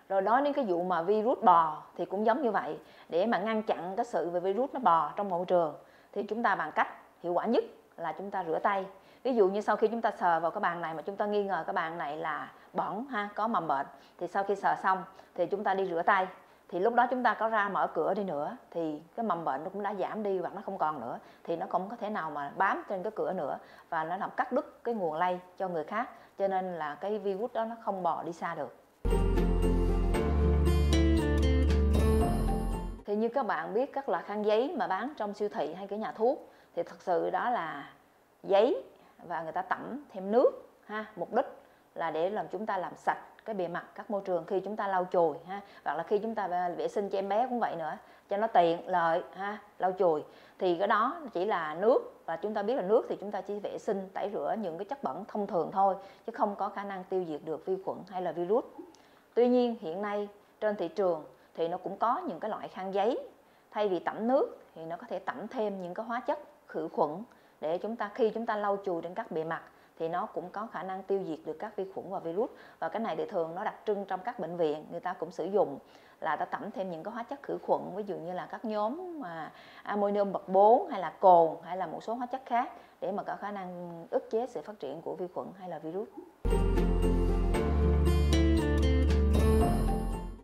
Rồi 0.10 0.22
nói 0.22 0.42
đến 0.42 0.54
cái 0.54 0.66
vụ 0.66 0.84
mà 0.84 1.02
virus 1.02 1.44
bò 1.44 1.84
thì 1.96 2.06
cũng 2.06 2.26
giống 2.26 2.42
như 2.42 2.52
vậy. 2.52 2.78
Để 3.10 3.26
mà 3.26 3.38
ngăn 3.38 3.64
chặn 3.64 3.94
cái 3.96 4.06
sự 4.06 4.30
về 4.30 4.40
virus 4.40 4.70
nó 4.74 4.80
bò 4.80 5.12
trong 5.16 5.30
môi 5.30 5.46
trường, 5.46 5.76
thì 6.12 6.24
chúng 6.24 6.44
ta 6.44 6.56
bằng 6.56 6.72
cách 6.72 6.88
hiệu 7.24 7.34
quả 7.34 7.46
nhất 7.46 7.64
là 7.98 8.12
chúng 8.12 8.32
ta 8.32 8.44
rửa 8.44 8.60
tay. 8.60 8.86
Ví 9.24 9.36
dụ 9.36 9.48
như 9.48 9.62
sau 9.62 9.76
khi 9.76 9.88
chúng 9.88 10.02
ta 10.02 10.12
sờ 10.12 10.40
vào 10.40 10.52
cái 10.52 10.62
bàn 10.62 10.82
này 10.82 10.94
mà 10.94 11.02
chúng 11.02 11.16
ta 11.16 11.26
nghi 11.26 11.44
ngờ 11.44 11.64
cái 11.68 11.74
bàn 11.74 11.98
này 11.98 12.18
là 12.18 12.52
bẩn 12.74 13.06
ha, 13.06 13.30
có 13.36 13.48
mầm 13.48 13.68
bệnh, 13.68 13.86
thì 14.18 14.28
sau 14.28 14.44
khi 14.44 14.56
sờ 14.56 14.76
xong 14.84 15.04
thì 15.36 15.46
chúng 15.46 15.64
ta 15.64 15.74
đi 15.74 15.86
rửa 15.86 16.02
tay. 16.02 16.28
Thì 16.70 16.80
lúc 16.80 16.94
đó 16.94 17.08
chúng 17.10 17.24
ta 17.24 17.34
có 17.34 17.50
ra 17.50 17.70
mở 17.70 17.88
cửa 17.88 18.14
đi 18.14 18.24
nữa, 18.24 18.58
thì 18.72 19.02
cái 19.16 19.26
mầm 19.26 19.46
bệnh 19.46 19.64
nó 19.64 19.70
cũng 19.70 19.84
đã 19.84 19.94
giảm 19.94 20.24
đi 20.24 20.40
hoặc 20.40 20.56
nó 20.56 20.62
không 20.66 20.78
còn 20.78 21.02
nữa, 21.02 21.20
thì 21.44 21.56
nó 21.56 21.66
cũng 21.70 21.90
có 21.90 21.96
thể 21.96 22.10
nào 22.10 22.32
mà 22.32 22.52
bám 22.56 22.84
trên 22.90 23.04
cái 23.04 23.12
cửa 23.16 23.34
nữa 23.34 23.58
và 23.90 24.04
nó 24.04 24.18
làm 24.18 24.30
cắt 24.38 24.52
đứt 24.52 24.84
cái 24.84 24.96
nguồn 24.96 25.14
lây 25.14 25.40
cho 25.58 25.68
người 25.68 25.84
khác. 25.84 26.10
Cho 26.38 26.48
nên 26.48 26.74
là 26.74 26.96
cái 26.96 27.20
virus 27.20 27.54
đó 27.54 27.66
nó 27.66 27.76
không 27.84 28.04
bò 28.04 28.24
đi 28.24 28.34
xa 28.34 28.56
được. 28.56 28.76
Thì 33.06 33.16
như 33.16 33.30
các 33.30 33.46
bạn 33.46 33.74
biết, 33.74 33.94
các 33.94 34.10
loại 34.10 34.24
khăn 34.24 34.46
giấy 34.46 34.76
mà 34.78 34.88
bán 34.88 35.14
trong 35.18 35.34
siêu 35.34 35.50
thị 35.50 35.74
hay 35.74 35.88
cái 35.88 36.00
nhà 36.00 36.12
thuốc 36.12 36.50
thì 36.78 36.84
thật 36.84 37.02
sự 37.02 37.30
đó 37.30 37.50
là 37.50 37.90
giấy 38.44 38.84
và 39.24 39.42
người 39.42 39.52
ta 39.52 39.62
tẩm 39.62 40.06
thêm 40.10 40.32
nước, 40.32 40.52
ha, 40.86 41.06
mục 41.16 41.34
đích 41.34 41.46
là 41.96 42.12
để 42.12 42.30
làm 42.30 42.48
chúng 42.48 42.66
ta 42.66 42.78
làm 42.78 42.96
sạch 42.96 43.18
cái 43.46 43.56
bề 43.56 43.68
mặt 43.68 43.86
các 43.96 44.12
môi 44.12 44.22
trường 44.26 44.46
khi 44.46 44.60
chúng 44.60 44.76
ta 44.76 44.88
lau 44.88 45.08
chùi 45.12 45.38
ha. 45.48 45.62
Hoặc 45.86 45.94
là 45.94 46.04
khi 46.04 46.18
chúng 46.18 46.36
ta 46.36 46.70
vệ 46.78 46.88
sinh 46.88 47.10
cho 47.10 47.18
em 47.18 47.30
bé 47.30 47.48
cũng 47.50 47.60
vậy 47.60 47.76
nữa, 47.76 47.98
cho 48.30 48.38
nó 48.38 48.48
tiện 48.48 48.90
lợi, 48.90 49.24
ha, 49.36 49.58
lau 49.80 49.92
chùi 49.92 50.24
thì 50.60 50.76
cái 50.78 50.88
đó 50.88 51.18
chỉ 51.34 51.46
là 51.46 51.76
nước 51.76 52.22
và 52.26 52.36
chúng 52.36 52.54
ta 52.54 52.64
biết 52.64 52.76
là 52.76 52.82
nước 52.82 53.06
thì 53.10 53.18
chúng 53.20 53.32
ta 53.32 53.42
chỉ 53.42 53.60
vệ 53.60 53.78
sinh, 53.78 54.10
tẩy 54.14 54.30
rửa 54.34 54.56
những 54.62 54.78
cái 54.78 54.86
chất 54.86 55.04
bẩn 55.04 55.26
thông 55.28 55.48
thường 55.48 55.70
thôi, 55.74 55.96
chứ 56.26 56.32
không 56.32 56.56
có 56.56 56.70
khả 56.70 56.84
năng 56.84 57.04
tiêu 57.04 57.26
diệt 57.28 57.42
được 57.46 57.66
vi 57.66 57.78
khuẩn 57.86 57.98
hay 58.10 58.22
là 58.22 58.32
virus. 58.32 58.66
Tuy 59.34 59.48
nhiên, 59.48 59.76
hiện 59.80 60.02
nay 60.02 60.28
trên 60.60 60.76
thị 60.76 60.88
trường 60.88 61.26
thì 61.56 61.68
nó 61.68 61.78
cũng 61.78 61.98
có 61.98 62.22
những 62.28 62.40
cái 62.40 62.50
loại 62.50 62.68
khăn 62.68 62.94
giấy. 62.94 63.20
Thay 63.72 63.90
vì 63.90 64.00
tẩm 64.00 64.28
nước 64.28 64.58
thì 64.76 64.86
nó 64.86 64.96
có 64.98 65.08
thể 65.10 65.20
tẩm 65.20 65.48
thêm 65.48 65.82
những 65.84 65.94
cái 65.94 66.06
hóa 66.06 66.20
chất 66.20 66.40
khử 66.68 66.88
khuẩn 66.94 67.24
để 67.62 67.78
chúng 67.78 67.96
ta, 67.96 68.12
khi 68.14 68.30
chúng 68.30 68.46
ta 68.46 68.56
lau 68.56 68.78
chùi 68.86 69.02
trên 69.02 69.14
các 69.14 69.32
bề 69.32 69.44
mặt 69.44 69.62
thì 70.00 70.10
nó 70.10 70.26
cũng 70.26 70.50
có 70.50 70.68
khả 70.72 70.84
năng 70.84 71.04
tiêu 71.04 71.20
diệt 71.28 71.40
được 71.46 71.54
các 71.60 71.76
vi 71.76 71.86
khuẩn 71.96 72.10
và 72.10 72.20
virus. 72.20 72.50
Và 72.80 72.90
cái 72.90 73.00
này 73.00 73.16
thì 73.16 73.26
thường 73.26 73.56
nó 73.56 73.64
đặc 73.64 73.76
trưng 73.86 74.06
trong 74.06 74.20
các 74.24 74.40
bệnh 74.40 74.58
viện, 74.58 74.86
người 74.92 75.00
ta 75.00 75.14
cũng 75.14 75.32
sử 75.32 75.46
dụng 75.46 75.80
là 76.22 76.36
ta 76.36 76.46
tẩm 76.46 76.72
thêm 76.72 76.92
những 76.92 77.04
cái 77.04 77.14
hóa 77.14 77.24
chất 77.24 77.44
khử 77.44 77.58
khuẩn, 77.64 77.82
ví 77.96 78.04
dụ 78.04 78.16
như 78.16 78.34
là 78.34 78.46
các 78.46 78.66
nhóm 78.66 79.20
mà 79.20 79.52
ammonium 79.84 80.32
bậc 80.32 80.50
4 80.50 80.90
hay 80.90 81.02
là 81.02 81.14
cồn 81.20 81.58
hay 81.64 81.78
là 81.78 81.88
một 81.88 82.04
số 82.04 82.14
hóa 82.14 82.26
chất 82.26 82.42
khác 82.46 82.72
để 83.02 83.12
mà 83.12 83.24
có 83.24 83.36
khả 83.36 83.52
năng 83.52 83.92
ức 84.10 84.30
chế 84.32 84.48
sự 84.48 84.62
phát 84.62 84.80
triển 84.80 85.02
của 85.02 85.16
vi 85.16 85.28
khuẩn 85.34 85.48
hay 85.60 85.70
là 85.70 85.80
virus. 85.80 86.10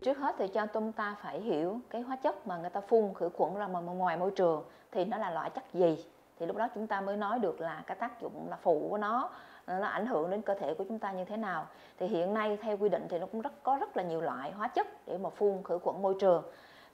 Trước 0.02 0.18
hết 0.18 0.34
thì 0.38 0.48
cho 0.48 0.66
chúng 0.66 0.92
ta 0.92 1.16
phải 1.22 1.40
hiểu 1.40 1.78
cái 1.90 2.02
hóa 2.02 2.16
chất 2.16 2.46
mà 2.46 2.56
người 2.56 2.70
ta 2.70 2.80
phun 2.80 3.14
khử 3.14 3.28
khuẩn 3.28 3.54
ra 3.54 3.66
ngoài 3.66 4.16
môi 4.16 4.30
trường 4.30 4.64
thì 4.92 5.04
nó 5.04 5.18
là 5.18 5.30
loại 5.30 5.50
chất 5.50 5.64
gì? 5.72 6.04
Thì 6.38 6.46
lúc 6.46 6.56
đó 6.56 6.68
chúng 6.74 6.86
ta 6.86 7.00
mới 7.00 7.16
nói 7.16 7.38
được 7.38 7.60
là 7.60 7.82
cái 7.86 7.96
tác 7.96 8.20
dụng 8.20 8.46
là 8.50 8.56
phụ 8.62 8.86
của 8.90 8.98
nó 8.98 9.30
nó 9.66 9.86
ảnh 9.86 10.06
hưởng 10.06 10.30
đến 10.30 10.42
cơ 10.42 10.54
thể 10.54 10.74
của 10.74 10.84
chúng 10.88 10.98
ta 10.98 11.12
như 11.12 11.24
thế 11.24 11.36
nào. 11.36 11.66
Thì 11.98 12.06
hiện 12.06 12.34
nay 12.34 12.58
theo 12.62 12.76
quy 12.76 12.88
định 12.88 13.06
thì 13.10 13.18
nó 13.18 13.26
cũng 13.26 13.40
rất, 13.40 13.62
có 13.62 13.76
rất 13.80 13.96
là 13.96 14.02
nhiều 14.02 14.20
loại 14.20 14.52
hóa 14.52 14.68
chất 14.68 15.06
để 15.06 15.18
mà 15.18 15.30
phun 15.30 15.62
khử 15.64 15.78
khuẩn 15.78 16.02
môi 16.02 16.14
trường. 16.20 16.42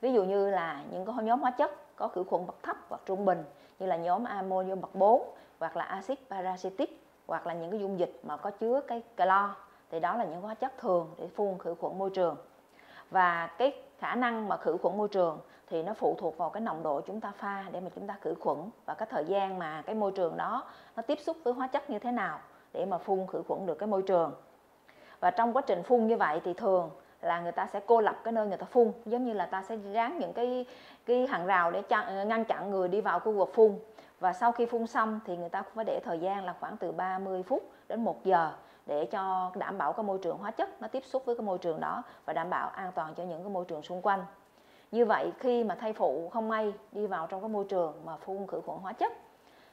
Ví 0.00 0.12
dụ 0.12 0.24
như 0.24 0.50
là 0.50 0.82
những 0.90 1.06
cái 1.06 1.14
nhóm 1.22 1.40
hóa 1.40 1.50
chất 1.50 1.96
có 1.96 2.08
khử 2.08 2.24
khuẩn 2.24 2.46
bậc 2.46 2.62
thấp 2.62 2.76
hoặc 2.88 3.00
trung 3.06 3.24
bình 3.24 3.44
như 3.78 3.86
là 3.86 3.96
nhóm 3.96 4.24
ammonium 4.24 4.80
bậc 4.80 4.94
4 4.94 5.34
hoặc 5.58 5.76
là 5.76 5.84
axit 5.84 6.18
parasitic 6.30 7.02
hoặc 7.26 7.46
là 7.46 7.54
những 7.54 7.70
cái 7.70 7.80
dung 7.80 7.98
dịch 7.98 8.20
mà 8.22 8.36
có 8.36 8.50
chứa 8.50 8.80
cái 8.80 9.02
clo. 9.16 9.54
Thì 9.90 10.00
đó 10.00 10.16
là 10.16 10.24
những 10.24 10.40
hóa 10.40 10.54
chất 10.54 10.78
thường 10.78 11.14
để 11.18 11.28
phun 11.28 11.58
khử 11.58 11.74
khuẩn 11.74 11.98
môi 11.98 12.10
trường 12.10 12.36
và 13.10 13.46
cái 13.58 13.72
khả 13.98 14.14
năng 14.14 14.48
mà 14.48 14.56
khử 14.56 14.76
khuẩn 14.82 14.98
môi 14.98 15.08
trường 15.08 15.38
thì 15.66 15.82
nó 15.82 15.94
phụ 15.94 16.16
thuộc 16.18 16.38
vào 16.38 16.50
cái 16.50 16.60
nồng 16.60 16.82
độ 16.82 17.00
chúng 17.00 17.20
ta 17.20 17.32
pha 17.36 17.64
để 17.72 17.80
mà 17.80 17.90
chúng 17.94 18.06
ta 18.06 18.16
khử 18.20 18.34
khuẩn. 18.40 18.58
Và 18.86 18.94
cái 18.94 19.08
thời 19.10 19.24
gian 19.24 19.58
mà 19.58 19.82
cái 19.86 19.94
môi 19.94 20.12
trường 20.12 20.36
đó 20.36 20.64
nó 20.96 21.02
tiếp 21.02 21.18
xúc 21.20 21.36
với 21.44 21.52
hóa 21.52 21.66
chất 21.66 21.90
như 21.90 21.98
thế 21.98 22.12
nào 22.12 22.40
để 22.72 22.86
mà 22.86 22.98
phun 22.98 23.26
khử 23.26 23.42
khuẩn 23.48 23.66
được 23.66 23.74
cái 23.74 23.86
môi 23.86 24.02
trường. 24.02 24.32
Và 25.20 25.30
trong 25.30 25.52
quá 25.52 25.62
trình 25.66 25.82
phun 25.82 26.06
như 26.06 26.16
vậy 26.16 26.40
thì 26.44 26.52
thường 26.52 26.90
là 27.22 27.40
người 27.40 27.52
ta 27.52 27.66
sẽ 27.66 27.80
cô 27.86 28.00
lập 28.00 28.16
cái 28.24 28.32
nơi 28.32 28.46
người 28.46 28.56
ta 28.56 28.66
phun 28.66 28.92
giống 29.06 29.24
như 29.24 29.32
là 29.32 29.46
ta 29.46 29.62
sẽ 29.62 29.76
dán 29.92 30.18
những 30.18 30.32
cái 30.32 30.66
cái 31.06 31.26
hàng 31.26 31.46
rào 31.46 31.70
để 31.70 31.82
chặn, 31.82 32.06
ờ, 32.06 32.24
ngăn 32.24 32.44
chặn 32.44 32.70
người 32.70 32.88
đi 32.88 33.00
vào 33.00 33.20
khu 33.20 33.32
vực 33.32 33.50
phun. 33.54 33.78
Và 34.20 34.32
sau 34.32 34.52
khi 34.52 34.66
phun 34.66 34.86
xong 34.86 35.20
thì 35.26 35.36
người 35.36 35.48
ta 35.48 35.62
cũng 35.62 35.72
phải 35.74 35.84
để 35.84 36.00
thời 36.04 36.18
gian 36.18 36.44
là 36.44 36.54
khoảng 36.60 36.76
từ 36.76 36.92
30 36.92 37.42
phút 37.42 37.70
đến 37.88 38.04
1 38.04 38.24
giờ 38.24 38.52
để 38.86 39.06
cho 39.06 39.50
đảm 39.54 39.78
bảo 39.78 39.92
cái 39.92 40.04
môi 40.04 40.18
trường 40.18 40.38
hóa 40.38 40.50
chất 40.50 40.82
nó 40.82 40.88
tiếp 40.88 41.04
xúc 41.04 41.24
với 41.24 41.36
cái 41.36 41.46
môi 41.46 41.58
trường 41.58 41.80
đó 41.80 42.02
và 42.24 42.32
đảm 42.32 42.50
bảo 42.50 42.68
an 42.68 42.92
toàn 42.94 43.14
cho 43.14 43.24
những 43.24 43.42
cái 43.42 43.52
môi 43.52 43.64
trường 43.64 43.82
xung 43.82 44.02
quanh. 44.02 44.24
Như 44.90 45.04
vậy 45.04 45.32
khi 45.38 45.64
mà 45.64 45.74
thai 45.74 45.92
phụ 45.92 46.28
không 46.32 46.48
may 46.48 46.72
đi 46.92 47.06
vào 47.06 47.26
trong 47.26 47.40
cái 47.40 47.48
môi 47.48 47.64
trường 47.64 48.02
mà 48.04 48.16
phun 48.16 48.46
khử 48.46 48.60
khuẩn 48.66 48.78
hóa 48.78 48.92
chất 48.92 49.12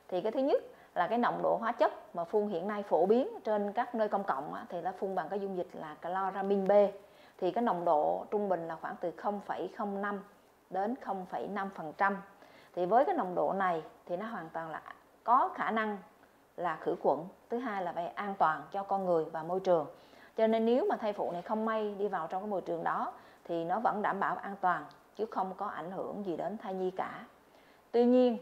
thì 0.07 0.21
cái 0.21 0.31
thứ 0.31 0.39
nhất 0.39 0.61
là 0.95 1.07
cái 1.07 1.17
nồng 1.17 1.39
độ 1.43 1.57
hóa 1.59 1.71
chất 1.71 2.15
mà 2.15 2.23
phun 2.23 2.47
hiện 2.47 2.67
nay 2.67 2.83
phổ 2.83 3.05
biến 3.05 3.27
trên 3.43 3.71
các 3.71 3.95
nơi 3.95 4.07
công 4.07 4.23
cộng 4.23 4.53
thì 4.69 4.81
nó 4.81 4.91
phun 4.99 5.15
bằng 5.15 5.29
cái 5.29 5.39
dung 5.39 5.57
dịch 5.57 5.67
là 5.73 5.95
chloramin 6.01 6.67
B. 6.67 6.71
Thì 7.37 7.51
cái 7.51 7.63
nồng 7.63 7.85
độ 7.85 8.25
trung 8.31 8.49
bình 8.49 8.67
là 8.67 8.75
khoảng 8.75 8.95
từ 9.01 9.11
0,05 9.11 10.19
đến 10.69 10.95
0,5% 11.03 12.15
thì 12.75 12.85
với 12.85 13.05
cái 13.05 13.15
nồng 13.15 13.35
độ 13.35 13.53
này 13.53 13.83
thì 14.05 14.17
nó 14.17 14.25
hoàn 14.25 14.49
toàn 14.49 14.69
là 14.69 14.81
có 15.23 15.49
khả 15.55 15.71
năng 15.71 15.97
là 16.57 16.77
khử 16.81 16.95
khuẩn, 17.03 17.19
thứ 17.49 17.57
hai 17.57 17.83
là 17.83 17.91
về 17.91 18.07
an 18.07 18.33
toàn 18.37 18.61
cho 18.71 18.83
con 18.83 19.05
người 19.05 19.25
và 19.25 19.43
môi 19.43 19.59
trường. 19.59 19.85
Cho 20.37 20.47
nên 20.47 20.65
nếu 20.65 20.85
mà 20.89 20.97
thai 20.97 21.13
phụ 21.13 21.31
này 21.31 21.41
không 21.41 21.65
may 21.65 21.95
đi 21.97 22.07
vào 22.07 22.27
trong 22.27 22.41
cái 22.41 22.49
môi 22.49 22.61
trường 22.61 22.83
đó, 22.83 23.13
thì 23.43 23.63
nó 23.63 23.79
vẫn 23.79 24.01
đảm 24.01 24.19
bảo 24.19 24.35
an 24.35 24.55
toàn, 24.61 24.85
chứ 25.15 25.25
không 25.25 25.53
có 25.57 25.65
ảnh 25.65 25.91
hưởng 25.91 26.25
gì 26.25 26.37
đến 26.37 26.57
thai 26.57 26.73
nhi 26.73 26.91
cả. 26.91 27.25
Tuy 27.91 28.05
nhiên, 28.05 28.37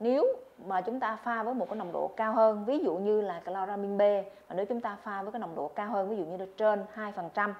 nếu 0.00 0.26
mà 0.66 0.80
chúng 0.80 1.00
ta 1.00 1.16
pha 1.16 1.42
với 1.42 1.54
một 1.54 1.66
cái 1.70 1.76
nồng 1.76 1.92
độ 1.92 2.10
cao 2.16 2.32
hơn, 2.32 2.64
ví 2.64 2.78
dụ 2.78 2.96
như 2.96 3.20
là 3.20 3.42
chloramin 3.46 3.98
B, 3.98 4.00
mà 4.48 4.54
nếu 4.54 4.66
chúng 4.66 4.80
ta 4.80 4.96
pha 5.02 5.22
với 5.22 5.32
cái 5.32 5.40
nồng 5.40 5.54
độ 5.54 5.68
cao 5.68 5.90
hơn, 5.90 6.08
ví 6.08 6.16
dụ 6.16 6.24
như 6.24 6.36
là 6.36 6.46
trên 6.56 6.84
2% 6.94 7.52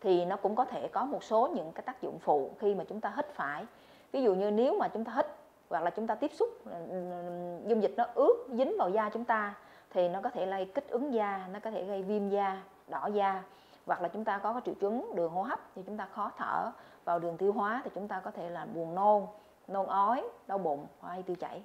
thì 0.00 0.24
nó 0.24 0.36
cũng 0.36 0.56
có 0.56 0.64
thể 0.64 0.88
có 0.88 1.04
một 1.04 1.24
số 1.24 1.48
những 1.54 1.72
cái 1.72 1.82
tác 1.82 2.02
dụng 2.02 2.18
phụ 2.18 2.50
khi 2.58 2.74
mà 2.74 2.84
chúng 2.88 3.00
ta 3.00 3.12
hít 3.16 3.26
phải. 3.34 3.66
Ví 4.12 4.22
dụ 4.22 4.34
như 4.34 4.50
nếu 4.50 4.76
mà 4.78 4.88
chúng 4.88 5.04
ta 5.04 5.12
hít 5.16 5.26
hoặc 5.72 5.84
là 5.84 5.90
chúng 5.90 6.06
ta 6.06 6.14
tiếp 6.14 6.30
xúc 6.34 6.48
dung 7.66 7.82
dịch 7.82 7.94
nó 7.96 8.06
ướt, 8.14 8.46
dính 8.48 8.76
vào 8.78 8.90
da 8.90 9.10
chúng 9.12 9.24
ta 9.24 9.54
thì 9.90 10.08
nó 10.08 10.20
có 10.20 10.30
thể 10.30 10.46
gây 10.46 10.64
kích 10.64 10.88
ứng 10.88 11.14
da, 11.14 11.48
nó 11.52 11.58
có 11.60 11.70
thể 11.70 11.84
gây 11.84 12.02
viêm 12.02 12.28
da, 12.28 12.62
đỏ 12.88 13.06
da. 13.06 13.42
Hoặc 13.86 14.02
là 14.02 14.08
chúng 14.08 14.24
ta 14.24 14.38
có 14.38 14.60
triệu 14.64 14.74
chứng 14.80 15.14
đường 15.14 15.32
hô 15.32 15.42
hấp 15.42 15.60
thì 15.74 15.82
chúng 15.86 15.96
ta 15.96 16.08
khó 16.12 16.30
thở, 16.38 16.70
vào 17.04 17.18
đường 17.18 17.36
tiêu 17.36 17.52
hóa 17.52 17.80
thì 17.84 17.90
chúng 17.94 18.08
ta 18.08 18.20
có 18.20 18.30
thể 18.30 18.50
là 18.50 18.66
buồn 18.74 18.94
nôn 18.94 19.22
nôn 19.68 19.86
ói, 19.86 20.24
đau 20.46 20.58
bụng 20.58 20.86
hay 21.02 21.22
tiêu 21.22 21.36
chảy. 21.40 21.62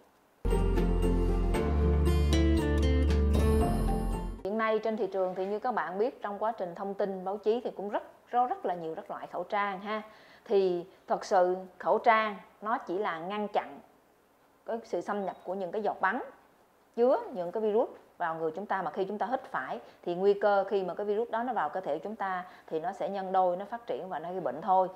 Hiện 4.43 4.57
nay 4.57 4.79
trên 4.79 4.97
thị 4.97 5.07
trường 5.13 5.35
thì 5.35 5.45
như 5.45 5.59
các 5.59 5.73
bạn 5.73 5.97
biết, 5.97 6.21
trong 6.21 6.39
quá 6.39 6.51
trình 6.51 6.75
thông 6.75 6.93
tin 6.93 7.25
báo 7.25 7.37
chí 7.37 7.61
thì 7.63 7.71
cũng 7.71 7.89
rất 7.89 8.03
rất 8.29 8.49
rất 8.49 8.65
là 8.65 8.75
nhiều 8.75 8.95
các 8.95 9.09
loại 9.09 9.27
khẩu 9.27 9.43
trang 9.43 9.79
ha. 9.79 10.01
Thì 10.45 10.85
thật 11.07 11.25
sự 11.25 11.55
khẩu 11.77 11.97
trang 11.97 12.35
nó 12.61 12.77
chỉ 12.77 12.97
là 12.97 13.19
ngăn 13.19 13.47
chặn 13.47 13.79
cái 14.67 14.77
sự 14.83 15.01
xâm 15.01 15.25
nhập 15.25 15.35
của 15.43 15.53
những 15.53 15.71
cái 15.71 15.81
giọt 15.81 16.01
bắn 16.01 16.21
chứa 16.95 17.19
những 17.33 17.51
cái 17.51 17.63
virus 17.63 17.89
vào 18.17 18.35
người 18.35 18.51
chúng 18.51 18.65
ta. 18.65 18.81
Mà 18.81 18.91
khi 18.91 19.05
chúng 19.05 19.17
ta 19.17 19.25
hít 19.25 19.41
phải 19.43 19.79
thì 20.01 20.15
nguy 20.15 20.33
cơ 20.33 20.63
khi 20.63 20.83
mà 20.83 20.93
cái 20.93 21.05
virus 21.05 21.29
đó 21.29 21.43
nó 21.43 21.53
vào 21.53 21.69
cơ 21.69 21.79
thể 21.79 21.99
chúng 21.99 22.15
ta 22.15 22.45
thì 22.67 22.79
nó 22.79 22.91
sẽ 22.91 23.09
nhân 23.09 23.31
đôi, 23.31 23.57
nó 23.57 23.65
phát 23.65 23.87
triển 23.87 24.09
và 24.09 24.19
nó 24.19 24.31
gây 24.31 24.39
bệnh 24.39 24.61
thôi 24.61 24.87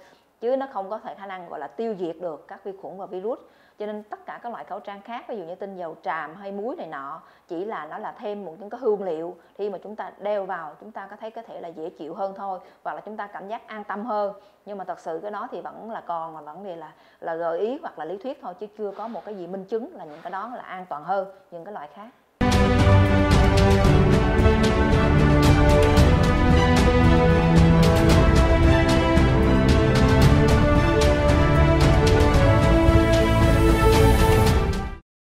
chứ 0.41 0.55
nó 0.55 0.67
không 0.73 0.89
có 0.89 0.97
thể 0.97 1.15
khả 1.15 1.25
năng, 1.25 1.49
gọi 1.49 1.59
là, 1.59 1.67
tiêu 1.67 1.95
diệt 1.99 2.15
được 2.21 2.47
các 2.47 2.63
vi 2.63 2.71
khuẩn 2.81 2.97
và 2.97 3.05
virus. 3.05 3.39
Cho 3.79 3.85
nên 3.85 4.03
tất 4.03 4.25
cả 4.25 4.39
các 4.43 4.51
loại 4.51 4.65
khẩu 4.65 4.79
trang 4.79 5.01
khác, 5.01 5.25
ví 5.27 5.37
dụ 5.37 5.43
như 5.43 5.55
tinh 5.55 5.75
dầu 5.75 5.95
tràm 6.01 6.35
hay 6.35 6.51
muối 6.51 6.75
này 6.75 6.87
nọ, 6.87 7.21
chỉ 7.47 7.65
là 7.65 7.85
nó 7.85 7.97
là 7.97 8.11
thêm 8.11 8.45
một 8.45 8.55
những 8.59 8.69
cái 8.69 8.79
hương 8.81 9.03
liệu. 9.03 9.35
Khi 9.55 9.69
mà 9.69 9.77
chúng 9.77 9.95
ta 9.95 10.11
đeo 10.19 10.45
vào, 10.45 10.75
chúng 10.79 10.91
ta 10.91 11.07
có 11.07 11.15
thấy 11.15 11.31
có 11.31 11.41
thể 11.41 11.61
là 11.61 11.67
dễ 11.67 11.89
chịu 11.89 12.13
hơn 12.13 12.33
thôi, 12.37 12.59
hoặc 12.83 12.93
là 12.93 13.01
chúng 13.01 13.17
ta 13.17 13.27
cảm 13.27 13.47
giác 13.47 13.67
an 13.67 13.83
tâm 13.83 14.05
hơn. 14.05 14.33
Nhưng 14.65 14.77
mà 14.77 14.83
thật 14.83 14.99
sự 14.99 15.19
cái 15.21 15.31
đó 15.31 15.47
thì 15.51 15.61
vẫn 15.61 15.91
là 15.91 16.01
còn 16.01 16.45
là 16.45 16.53
vấn 16.53 16.63
đề 16.63 16.75
là 16.75 16.91
là 17.19 17.35
gợi 17.35 17.59
ý 17.59 17.79
hoặc 17.81 17.99
là 17.99 18.05
lý 18.05 18.17
thuyết 18.17 18.39
thôi, 18.41 18.53
chứ 18.59 18.67
chưa 18.77 18.91
có 18.91 19.07
một 19.07 19.25
cái 19.25 19.35
gì 19.35 19.47
minh 19.47 19.65
chứng 19.65 19.95
là 19.95 20.05
những 20.05 20.19
cái 20.21 20.31
đó 20.31 20.51
là 20.55 20.63
an 20.63 20.85
toàn 20.89 21.03
hơn 21.03 21.27
những 21.51 21.65
cái 21.65 21.73
loại 21.73 21.87
khác. 21.93 22.09